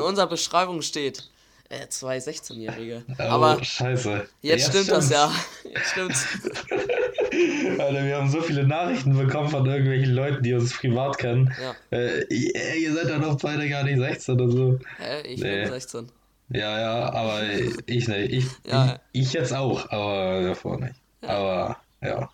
Oh, 0.01 0.03
unserer 0.09 0.27
Beschreibung 0.27 0.83
steht 0.83 1.31
äh, 1.69 1.87
zwei 1.89 2.19
16-Jährige. 2.19 3.05
oh 3.19 3.23
Aber 3.23 3.63
scheiße. 3.63 4.27
jetzt 4.43 4.67
stimmt 4.71 4.91
das 4.91 5.11
ja. 5.11 5.33
Jetzt 5.63 5.91
stimmt's. 5.93 6.27
Alter, 7.79 8.05
wir 8.05 8.17
haben 8.17 8.29
so 8.29 8.41
viele 8.43 8.67
Nachrichten 8.67 9.17
bekommen 9.17 9.49
von 9.49 9.65
irgendwelchen 9.67 10.13
Leuten, 10.13 10.43
die 10.43 10.53
uns 10.53 10.77
privat 10.77 11.17
kennen. 11.19 11.55
Ja. 11.63 11.75
Äh, 11.97 12.25
ihr, 12.35 12.75
ihr 12.77 12.95
seid 12.95 13.09
dann 13.11 13.25
auch 13.25 13.37
beide 13.41 13.69
gar 13.69 13.85
nicht 13.85 13.99
16 13.99 14.35
oder 14.35 14.51
so. 14.51 14.79
Hä, 14.99 15.21
ich 15.29 15.41
Nee. 15.41 15.63
bin 15.63 15.71
16. 15.71 16.09
Ja, 16.53 16.81
ja, 16.81 17.13
aber 17.13 17.43
ich 17.87 18.09
nicht. 18.09 18.33
Ich, 18.33 18.45
Ja. 18.67 18.99
ich, 19.13 19.23
ich 19.23 19.33
jetzt 19.35 19.53
auch, 19.55 19.89
aber 19.91 20.43
davor 20.43 20.79
nicht. 20.81 20.95
Aber 21.23 21.77
ja. 22.03 22.29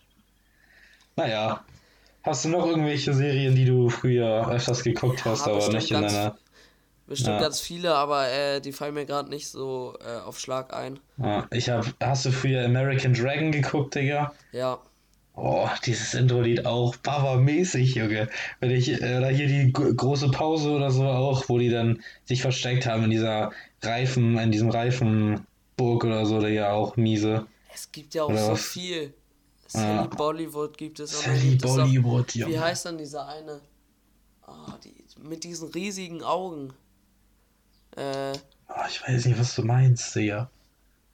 Naja. 1.16 1.64
Hast 2.22 2.44
du 2.44 2.48
noch 2.48 2.66
irgendwelche 2.66 3.14
Serien, 3.14 3.54
die 3.54 3.64
du 3.66 3.88
früher 3.88 4.48
öfters 4.50 4.82
geguckt 4.82 5.24
hast, 5.24 5.46
aber 5.46 5.68
nicht 5.68 5.90
in 5.92 6.00
ganz- 6.00 6.12
deiner. 6.12 6.38
Bestimmt 7.06 7.36
Ja. 7.36 7.40
ganz 7.40 7.60
viele, 7.60 7.94
aber 7.94 8.28
äh, 8.28 8.60
die 8.60 8.72
fallen 8.72 8.94
mir 8.94 9.06
gerade 9.06 9.28
nicht 9.30 9.46
so 9.48 9.96
äh, 10.04 10.18
auf 10.26 10.40
Schlag 10.40 10.74
ein. 10.74 10.98
Ja, 11.18 11.46
ich 11.52 11.70
hab. 11.70 11.86
Hast 12.02 12.24
du 12.26 12.32
früher 12.32 12.64
American 12.64 13.12
Dragon 13.14 13.52
geguckt, 13.52 13.94
Digga? 13.94 14.32
Ja, 14.50 14.78
Oh, 15.38 15.68
dieses 15.84 16.14
Intro-Lied 16.14 16.64
auch 16.64 16.96
Baba-mäßig, 16.96 17.94
Junge. 17.94 18.30
Wenn 18.60 18.70
ich, 18.70 18.90
äh, 19.02 19.18
oder 19.18 19.28
hier 19.28 19.46
die 19.48 19.70
gro- 19.70 19.92
große 19.92 20.30
Pause 20.30 20.70
oder 20.70 20.90
so 20.90 21.04
auch, 21.04 21.48
wo 21.50 21.58
die 21.58 21.68
dann 21.68 22.02
sich 22.24 22.40
versteckt 22.40 22.86
haben 22.86 23.04
in 23.04 23.10
dieser 23.10 23.52
Reifen, 23.82 24.38
in 24.38 24.50
diesem 24.50 24.70
Reifenburg 24.70 26.04
oder 26.04 26.24
so, 26.24 26.40
Digga, 26.40 26.72
auch 26.72 26.96
miese. 26.96 27.46
es 27.74 27.92
gibt 27.92 28.14
ja 28.14 28.22
auch 28.24 28.30
Oder 28.30 28.46
so 28.46 28.52
was? 28.52 28.64
viel. 28.64 29.12
Sally 29.68 30.08
Bollywood 30.08 30.78
gibt 30.78 31.00
es. 31.00 31.10
dann 31.22 31.36
Sally 31.36 31.58
auch- 31.62 31.76
Bollywood, 31.76 32.34
Wie 32.34 32.38
Junge. 32.38 32.60
heißt 32.60 32.86
dann 32.86 32.96
dieser 32.96 33.28
eine? 33.28 33.60
Ah, 34.46 34.78
die, 34.82 34.94
mit 35.28 35.44
diesen 35.44 35.68
riesigen 35.68 36.22
Augen. 36.22 36.72
Äh, 37.96 38.32
Oh, 38.68 38.82
ich 38.88 39.00
weiß 39.06 39.26
nicht, 39.26 39.38
was 39.38 39.54
du 39.54 39.62
meinst, 39.62 40.14
Digga. 40.16 40.50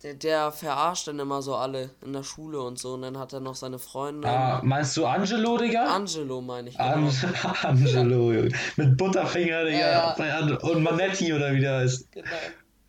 Der, 0.02 0.14
der 0.14 0.50
verarscht 0.52 1.06
dann 1.06 1.18
immer 1.20 1.42
so 1.42 1.54
alle 1.54 1.90
in 2.04 2.12
der 2.12 2.24
Schule 2.24 2.60
und 2.60 2.78
so. 2.78 2.94
Und 2.94 3.02
dann 3.02 3.18
hat 3.18 3.32
er 3.32 3.40
noch 3.40 3.54
seine 3.54 3.78
Freunde. 3.78 4.26
Ah, 4.28 4.60
meinst 4.64 4.96
du 4.96 5.06
Angelo, 5.06 5.56
Digga? 5.58 5.84
Angelo 5.84 6.40
meine 6.40 6.70
ich. 6.70 6.76
Genau. 6.76 6.90
An 6.92 7.10
Angelo, 7.62 8.32
Junge. 8.32 8.48
Mit 8.76 8.96
Butterfinger, 8.96 9.64
Digga. 9.64 9.78
Ja, 10.18 10.38
An- 10.38 10.56
Und 10.56 10.82
Manetti, 10.82 11.32
oder 11.32 11.52
wie 11.54 11.60
der 11.60 11.78
heißt. 11.78 12.08
Genau. 12.12 12.28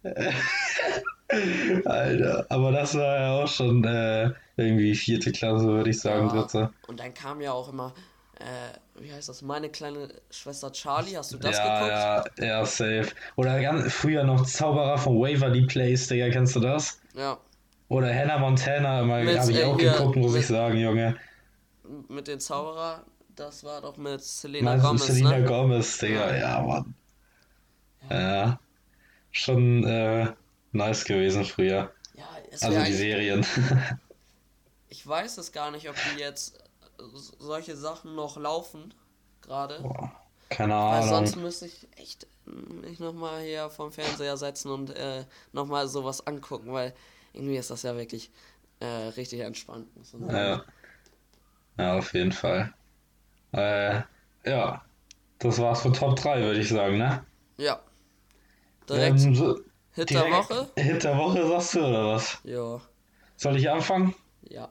Alter, 1.85 2.45
aber 2.49 2.71
das 2.71 2.95
war 2.95 3.15
ja 3.19 3.31
auch 3.43 3.47
schon 3.47 3.83
äh, 3.85 4.31
irgendwie 4.57 4.93
vierte 4.95 5.31
Klasse, 5.31 5.65
würde 5.65 5.89
ich 5.89 5.99
sagen, 5.99 6.27
Ja. 6.27 6.33
dritte. 6.41 6.69
Und 6.87 6.99
dann 6.99 7.13
kam 7.13 7.41
ja 7.41 7.51
auch 7.53 7.71
immer, 7.71 7.93
äh, 8.43 9.01
wie 9.01 9.11
heißt 9.11 9.29
das, 9.29 9.41
meine 9.41 9.69
kleine 9.69 10.09
Schwester 10.29 10.71
Charlie, 10.71 11.15
hast 11.17 11.31
du 11.33 11.37
das 11.37 11.57
ja, 11.57 12.23
geguckt? 12.23 12.39
ja, 12.39 12.45
ja, 12.45 12.65
safe. 12.65 13.07
Oder 13.35 13.61
ganz 13.61 13.91
früher 13.93 14.23
noch 14.23 14.45
Zauberer 14.45 14.97
von 14.97 15.17
Waverly 15.19 15.65
Place, 15.65 16.07
Digga, 16.07 16.29
kennst 16.29 16.55
du 16.55 16.59
das? 16.59 16.99
Ja. 17.15 17.37
Oder 17.89 18.13
Hannah 18.13 18.37
Montana, 18.39 19.01
immer 19.01 19.39
habe 19.39 19.51
ich 19.51 19.57
äh, 19.59 19.63
auch 19.63 19.77
geguckt, 19.77 20.15
muss 20.15 20.33
mit- 20.33 20.41
ich 20.41 20.47
sagen, 20.47 20.77
Junge. 20.77 21.15
Mit 22.09 22.27
den 22.27 22.39
Zauberer, 22.39 23.03
das 23.35 23.63
war 23.63 23.81
doch 23.81 23.97
mit 23.97 24.21
Selena 24.21 24.71
Meinst 24.71 24.85
Gomez, 24.85 25.05
Selena 25.07 25.37
ne? 25.39 25.43
Gomez, 25.45 25.97
Digga, 25.97 26.35
ja, 26.35 26.61
Mann. 26.61 26.95
Ja. 28.09 28.59
Schon 29.31 29.83
äh, 29.85 30.27
nice 30.71 31.05
gewesen 31.05 31.45
früher. 31.45 31.91
Ja, 32.15 32.27
es 32.51 32.61
Also 32.63 32.83
die 32.83 32.93
Serien. 32.93 33.45
Ich 34.89 35.07
weiß 35.07 35.39
es 35.39 35.51
gar 35.51 35.71
nicht, 35.71 35.89
ob 35.89 35.95
die 35.95 36.19
jetzt 36.19 36.62
solche 37.39 37.75
Sachen 37.75 38.15
noch 38.15 38.37
laufen, 38.37 38.93
gerade. 39.41 39.83
Keine 40.49 40.73
Weil 40.73 41.03
Ahnung. 41.03 41.09
sonst 41.09 41.35
müsste 41.37 41.65
ich 41.65 41.87
echt 41.97 42.27
mich 42.45 42.99
nochmal 42.99 43.41
hier 43.41 43.69
vom 43.69 43.91
Fernseher 43.91 44.37
setzen 44.37 44.71
und 44.71 44.89
äh, 44.95 45.25
nochmal 45.53 45.87
sowas 45.87 46.25
angucken, 46.27 46.73
weil 46.73 46.93
irgendwie 47.33 47.57
ist 47.57 47.71
das 47.71 47.83
ja 47.83 47.95
wirklich 47.95 48.31
äh, 48.79 48.85
richtig 48.85 49.39
entspannt. 49.39 49.87
Ja. 50.29 50.63
Ja, 51.77 51.97
auf 51.97 52.13
jeden 52.13 52.31
Fall. 52.31 52.73
Äh, 53.51 54.01
ja. 54.45 54.83
Das 55.39 55.59
war's 55.59 55.81
für 55.81 55.91
Top 55.91 56.15
3, 56.17 56.41
würde 56.41 56.59
ich 56.59 56.69
sagen, 56.69 56.97
ne? 56.97 57.25
Ja. 57.57 57.81
Direkt 58.89 59.19
Ähm, 59.21 59.35
so, 59.35 59.59
Hit 59.93 60.09
der 60.09 60.29
Woche? 60.31 60.69
Hit 60.75 61.03
der 61.03 61.17
Woche 61.17 61.47
sagst 61.47 61.75
du, 61.75 61.79
oder 61.79 62.07
was? 62.13 62.39
Ja. 62.43 62.81
Soll 63.37 63.57
ich 63.57 63.69
anfangen? 63.69 64.15
Ja. 64.49 64.69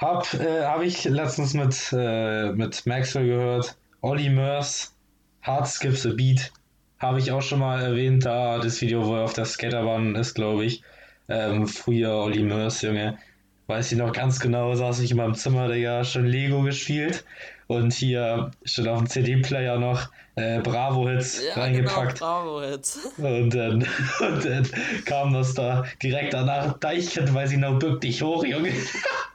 Hab, 0.00 0.32
äh, 0.34 0.64
hab 0.64 0.82
ich 0.82 1.04
letztens 1.04 1.52
mit, 1.52 1.76
äh, 1.92 2.52
mit 2.52 2.86
Maxwell 2.86 3.26
gehört. 3.26 3.76
Olli 4.00 4.30
Mörs, 4.30 4.94
Hard 5.42 5.68
Skips 5.68 6.06
a 6.06 6.10
Beat. 6.14 6.52
Habe 6.98 7.18
ich 7.18 7.32
auch 7.32 7.42
schon 7.42 7.58
mal 7.58 7.82
erwähnt, 7.82 8.24
da 8.24 8.58
das 8.58 8.80
Video, 8.80 9.06
wo 9.06 9.16
er 9.16 9.24
auf 9.24 9.34
der 9.34 9.44
Skaterbahn 9.44 10.14
ist, 10.14 10.34
glaube 10.34 10.64
ich. 10.64 10.82
Ähm, 11.28 11.66
früher 11.66 12.14
Olli 12.14 12.42
Mörs, 12.42 12.80
Junge. 12.80 13.18
Weiß 13.66 13.92
ich 13.92 13.98
noch 13.98 14.12
ganz 14.12 14.40
genau, 14.40 14.74
saß 14.74 15.00
ich 15.00 15.10
in 15.12 15.18
meinem 15.18 15.34
Zimmer, 15.34 15.68
Digga, 15.68 16.02
schon 16.04 16.26
Lego 16.26 16.62
gespielt. 16.62 17.24
Und 17.66 17.92
hier 17.92 18.50
steht 18.64 18.88
auf 18.88 18.98
dem 18.98 19.06
CD-Player 19.08 19.78
noch 19.78 20.10
äh, 20.34 20.60
Bravo-Hits 20.60 21.42
Ja, 21.46 21.62
reingepackt. 21.62 22.18
genau, 22.18 22.42
bravo 22.44 22.62
jetzt. 22.62 22.98
Und 23.18 23.50
dann, 23.54 23.86
und 24.20 24.44
dann 24.44 24.66
kam 25.04 25.34
das 25.34 25.54
da 25.54 25.84
direkt 26.02 26.32
danach. 26.32 26.78
Deichkind, 26.78 27.32
weiß 27.32 27.52
ich 27.52 27.58
noch, 27.58 27.78
bück 27.78 28.00
dich 28.00 28.22
hoch, 28.22 28.44
Junge. 28.44 28.72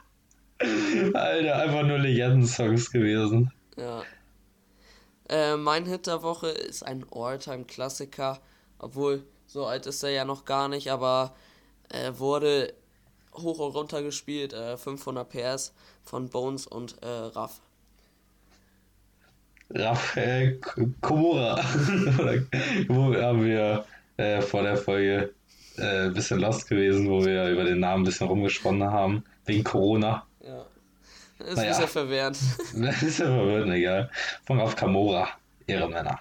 Alter, 0.58 1.56
einfach 1.56 1.82
nur 1.82 1.98
Legenden-Songs 1.98 2.90
gewesen. 2.90 3.52
Ja. 3.76 4.02
Äh, 5.28 5.56
mein 5.56 5.86
Hit 5.86 6.06
der 6.06 6.22
Woche 6.22 6.48
ist 6.48 6.82
ein 6.84 7.04
All-Time-Klassiker, 7.10 8.40
obwohl 8.78 9.24
so 9.46 9.66
alt 9.66 9.86
ist 9.86 10.02
er 10.02 10.10
ja 10.10 10.24
noch 10.24 10.44
gar 10.44 10.68
nicht, 10.68 10.90
aber 10.90 11.34
äh, 11.90 12.12
wurde 12.16 12.72
hoch 13.34 13.58
und 13.58 13.74
runter 13.74 14.02
gespielt, 14.02 14.52
äh, 14.52 14.76
500 14.76 15.28
PS 15.28 15.74
von 16.04 16.28
Bones 16.28 16.66
und 16.66 17.02
äh, 17.02 17.06
Raff. 17.06 17.60
Raphael 19.70 20.58
K- 20.60 20.86
Komora. 21.00 21.56
Oder 22.18 22.42
wo 22.88 23.14
haben 23.14 23.44
wir 23.44 23.84
äh, 24.16 24.40
vor 24.40 24.62
der 24.62 24.76
Folge 24.76 25.34
äh, 25.76 26.06
ein 26.06 26.14
bisschen 26.14 26.40
lost 26.40 26.68
gewesen, 26.68 27.10
wo 27.10 27.24
wir 27.24 27.48
über 27.50 27.64
den 27.64 27.80
Namen 27.80 28.02
ein 28.02 28.06
bisschen 28.06 28.28
rumgesponnen 28.28 28.90
haben, 28.90 29.24
wegen 29.44 29.64
Corona. 29.64 30.25
Ja. 30.46 30.66
Ist 31.38 31.48
ein 31.50 31.54
Naja. 31.56 31.68
bisschen 31.70 31.88
verwirrend. 31.88 32.38
Das 32.74 33.02
ist 33.02 33.18
ja 33.18 33.26
verwirrend, 33.26 33.72
egal. 33.74 34.10
Von 34.46 34.60
Raf 34.60 34.74
Kamora, 34.76 35.28
Ehrenmänner. 35.66 36.20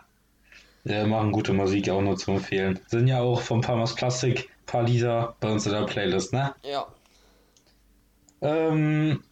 Der 0.83 1.07
machen 1.07 1.31
gute 1.31 1.53
Musik, 1.53 1.89
auch 1.89 2.01
nur 2.01 2.17
zu 2.17 2.31
empfehlen. 2.31 2.79
Sind 2.87 3.07
ja 3.07 3.19
auch 3.21 3.41
von 3.41 3.61
Palmas 3.61 3.95
Plastik, 3.95 4.49
paar 4.65 4.83
Lieder 4.83 5.35
bei 5.39 5.51
uns 5.51 5.65
in 5.65 5.71
der 5.71 5.85
Playlist, 5.85 6.33
ne? 6.33 6.53
Ja. 6.63 6.85
Ähm, 8.41 9.23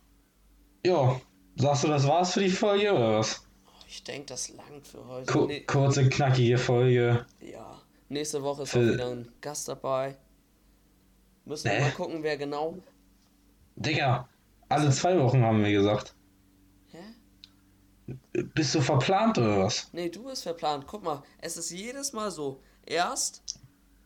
ja, 0.85 1.19
sagst 1.57 1.83
du, 1.83 1.87
das 1.89 2.07
war's 2.07 2.33
für 2.33 2.39
die 2.41 2.49
Folge 2.49 2.91
oder 2.93 3.19
was? 3.19 3.45
Ich 3.87 4.03
denke, 4.03 4.27
das 4.27 4.49
langt 4.49 4.87
für 4.87 5.05
heute. 5.05 5.31
Ku 5.31 5.45
Nee, 5.45 5.61
kurze, 5.61 6.09
knackige 6.09 6.57
Folge. 6.57 7.25
ja. 7.41 7.79
Nächste 8.09 8.43
Woche 8.43 8.63
ist 8.63 8.71
Für- 8.71 8.79
auch 8.79 8.93
wieder 8.93 9.07
ein 9.09 9.31
Gast 9.41 9.67
dabei. 9.67 10.15
Müssen 11.45 11.71
wir 11.71 11.79
mal 11.81 11.91
gucken, 11.91 12.21
wer 12.23 12.37
genau. 12.37 12.77
Digga, 13.75 14.27
alle 14.73 14.89
zwei 14.91 15.19
Wochen 15.19 15.43
haben 15.43 15.63
wir 15.63 15.71
gesagt. 15.71 16.13
Hä? 16.91 18.13
Bist 18.53 18.75
du 18.75 18.81
verplant 18.81 19.37
oder 19.37 19.63
was? 19.63 19.89
Nee, 19.93 20.09
du 20.09 20.25
bist 20.25 20.43
verplant. 20.43 20.85
Guck 20.87 21.03
mal, 21.03 21.23
es 21.39 21.57
ist 21.57 21.71
jedes 21.71 22.13
Mal 22.13 22.31
so. 22.31 22.61
Erst 22.85 23.43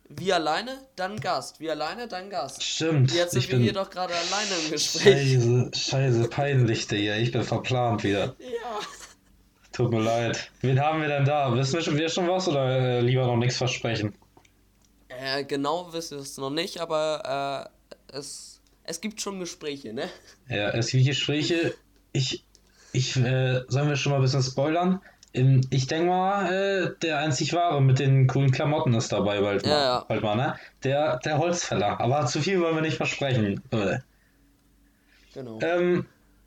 wir 0.10 0.36
alleine, 0.36 0.88
dann 0.96 1.20
Gast. 1.20 1.60
Wir 1.60 1.72
alleine, 1.72 2.08
dann 2.08 2.30
Gast. 2.30 2.64
Stimmt. 2.64 3.14
Jetzt 3.14 3.32
sind 3.32 3.44
ich 3.44 3.50
wir 3.50 3.56
bin 3.56 3.64
hier 3.64 3.74
doch 3.74 3.90
gerade 3.90 4.14
alleine 4.14 4.52
im 4.64 4.72
Gespräch. 4.72 5.34
Scheiße, 5.34 5.72
scheiße, 5.74 6.30
peinlich, 6.30 6.88
Digga. 6.88 7.16
Ich 7.18 7.32
bin 7.32 7.44
verplant 7.44 8.04
wieder. 8.04 8.36
Ja. 8.40 8.80
Tut 9.74 9.92
mir 9.92 10.02
leid. 10.02 10.50
Wen 10.62 10.80
haben 10.80 11.02
wir 11.02 11.10
denn 11.10 11.26
da? 11.26 11.54
Wissen 11.54 11.74
wir 11.74 11.82
schon, 11.82 11.98
wir 11.98 12.10
schon 12.10 12.28
was 12.28 12.48
oder 12.48 12.68
äh, 12.68 13.02
lieber 13.02 13.28
noch 13.28 13.36
nichts 13.36 13.58
versprechen? 13.58 14.16
Äh, 15.10 15.44
genau 15.44 15.92
wissen 15.92 16.18
wir 16.18 16.24
es 16.24 16.38
noch 16.38 16.50
nicht, 16.50 16.80
aber 16.80 17.70
äh, 18.10 18.18
es, 18.18 18.57
es 18.88 19.02
gibt 19.02 19.22
schon 19.22 19.40
Gespräche, 19.40 19.94
ne? 19.94 20.10
Ja, 20.50 20.70
es 20.70 20.90
gibt 20.90 21.06
Gespräche. 21.06 21.76
Ich, 22.14 22.44
ich, 22.94 23.16
äh, 23.18 23.62
sollen 23.68 23.90
wir 23.90 23.96
schon 23.96 24.12
mal 24.12 24.18
ein 24.18 24.22
bisschen 24.24 24.42
spoilern? 24.42 25.02
In, 25.34 25.68
ich 25.70 25.88
denke 25.88 26.08
mal, 26.08 26.52
äh, 26.52 26.92
der 27.02 27.20
einzig 27.20 27.54
wahre 27.54 27.82
mit 27.82 28.00
den 28.00 28.28
coolen 28.28 28.50
Klamotten 28.50 28.94
ist 28.94 29.12
dabei 29.12 29.42
bald 29.42 29.66
mal. 29.66 29.72
Ja, 29.72 29.84
ja. 29.84 30.06
Bald 30.08 30.24
mal, 30.24 30.36
ne? 30.36 30.56
Der, 30.84 31.18
der 31.20 31.38
Holzfäller. 31.38 32.00
Aber 32.00 32.26
zu 32.26 32.42
viel 32.42 32.60
wollen 32.62 32.76
wir 32.76 32.82
nicht 32.82 32.98
versprechen. 32.98 33.62
Äh. 33.72 34.00
Genau. 35.34 35.60
Ähm, 35.62 36.06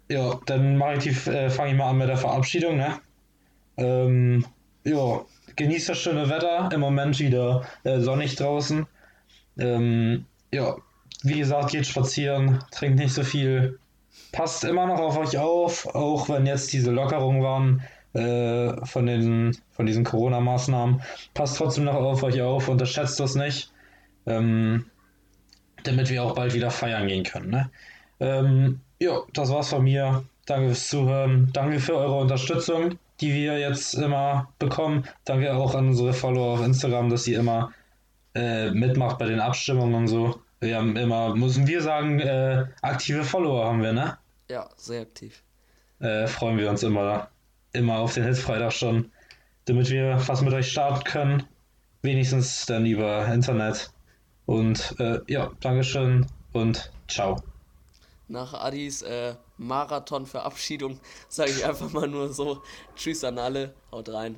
ja, 0.08 0.40
dann 0.46 0.76
mache 0.76 0.94
ich 0.94 1.04
die, 1.04 1.30
äh, 1.30 1.50
fange 1.50 1.72
ich 1.72 1.76
mal 1.76 1.90
an 1.90 1.98
mit 1.98 2.08
der 2.08 2.16
Verabschiedung, 2.16 2.78
ne? 2.78 3.00
Ähm, 3.76 4.44
ja, 4.84 5.24
genießt 5.56 5.90
das 5.90 5.98
schöne 5.98 6.28
Wetter. 6.28 6.70
Im 6.72 6.80
Moment 6.80 7.18
wieder 7.20 7.66
äh, 7.84 8.00
sonnig 8.00 8.34
draußen. 8.36 8.86
Ähm, 9.58 10.24
ja, 10.52 10.76
wie 11.22 11.38
gesagt, 11.38 11.70
geht 11.70 11.86
spazieren, 11.86 12.62
trinkt 12.70 12.98
nicht 12.98 13.14
so 13.14 13.22
viel. 13.22 13.78
Passt 14.32 14.64
immer 14.64 14.86
noch 14.86 14.98
auf 14.98 15.18
euch 15.18 15.38
auf, 15.38 15.86
auch 15.94 16.28
wenn 16.28 16.46
jetzt 16.46 16.72
diese 16.72 16.90
Lockerungen 16.90 17.42
waren 17.42 17.82
äh, 18.12 18.84
von, 18.86 19.06
den, 19.06 19.56
von 19.70 19.86
diesen 19.86 20.04
Corona-Maßnahmen. 20.04 21.02
Passt 21.34 21.56
trotzdem 21.56 21.84
noch 21.84 21.94
auf 21.94 22.22
euch 22.22 22.40
auf, 22.40 22.68
unterschätzt 22.68 23.20
das 23.20 23.34
nicht. 23.34 23.72
Ähm, 24.26 24.86
damit 25.84 26.10
wir 26.10 26.22
auch 26.22 26.34
bald 26.34 26.54
wieder 26.54 26.70
feiern 26.70 27.08
gehen 27.08 27.24
können, 27.24 27.50
ne? 27.50 27.70
Ähm, 28.20 28.80
ja, 29.00 29.20
das 29.32 29.50
war's 29.50 29.70
von 29.70 29.84
mir. 29.84 30.24
Danke 30.46 30.68
fürs 30.68 30.88
Zuhören. 30.88 31.50
Danke 31.52 31.80
für 31.80 31.96
eure 31.96 32.18
Unterstützung, 32.18 32.98
die 33.20 33.32
wir 33.32 33.58
jetzt 33.58 33.94
immer 33.94 34.52
bekommen. 34.58 35.04
Danke 35.24 35.54
auch 35.54 35.74
an 35.74 35.88
unsere 35.88 36.12
Follower 36.12 36.54
auf 36.54 36.64
Instagram, 36.64 37.08
dass 37.08 37.26
ihr 37.26 37.38
immer 37.38 37.72
äh, 38.34 38.70
mitmacht 38.72 39.18
bei 39.18 39.26
den 39.26 39.40
Abstimmungen 39.40 39.94
und 39.94 40.08
so. 40.08 40.40
Wir 40.60 40.76
haben 40.76 40.94
immer, 40.96 41.34
müssen 41.34 41.66
wir 41.66 41.80
sagen, 41.80 42.20
äh, 42.20 42.66
aktive 42.82 43.24
Follower 43.24 43.64
haben 43.64 43.82
wir, 43.82 43.94
ne? 43.94 44.18
Ja, 44.48 44.68
sehr 44.76 45.02
aktiv. 45.02 45.42
Äh, 46.00 46.26
freuen 46.26 46.58
wir 46.58 46.68
uns 46.68 46.82
immer, 46.82 47.30
immer 47.72 47.98
auf 47.98 48.12
den 48.12 48.24
Hitfreitag 48.24 48.72
schon, 48.72 49.10
damit 49.64 49.88
wir 49.88 50.22
was 50.26 50.42
mit 50.42 50.52
euch 50.52 50.70
starten 50.70 51.04
können. 51.04 51.46
Wenigstens 52.02 52.66
dann 52.66 52.84
über 52.84 53.26
Internet. 53.26 53.90
Und 54.44 54.94
äh, 54.98 55.20
ja, 55.28 55.50
Dankeschön 55.60 56.26
und 56.52 56.90
ciao. 57.08 57.42
Nach 58.28 58.52
Adis 58.52 59.02
äh, 59.02 59.34
Marathon-Verabschiedung 59.56 61.00
sage 61.28 61.52
ich 61.52 61.64
einfach 61.64 61.90
mal 61.92 62.06
nur 62.06 62.32
so: 62.32 62.62
Tschüss 62.96 63.24
an 63.24 63.38
alle, 63.38 63.74
haut 63.90 64.08
rein. 64.10 64.36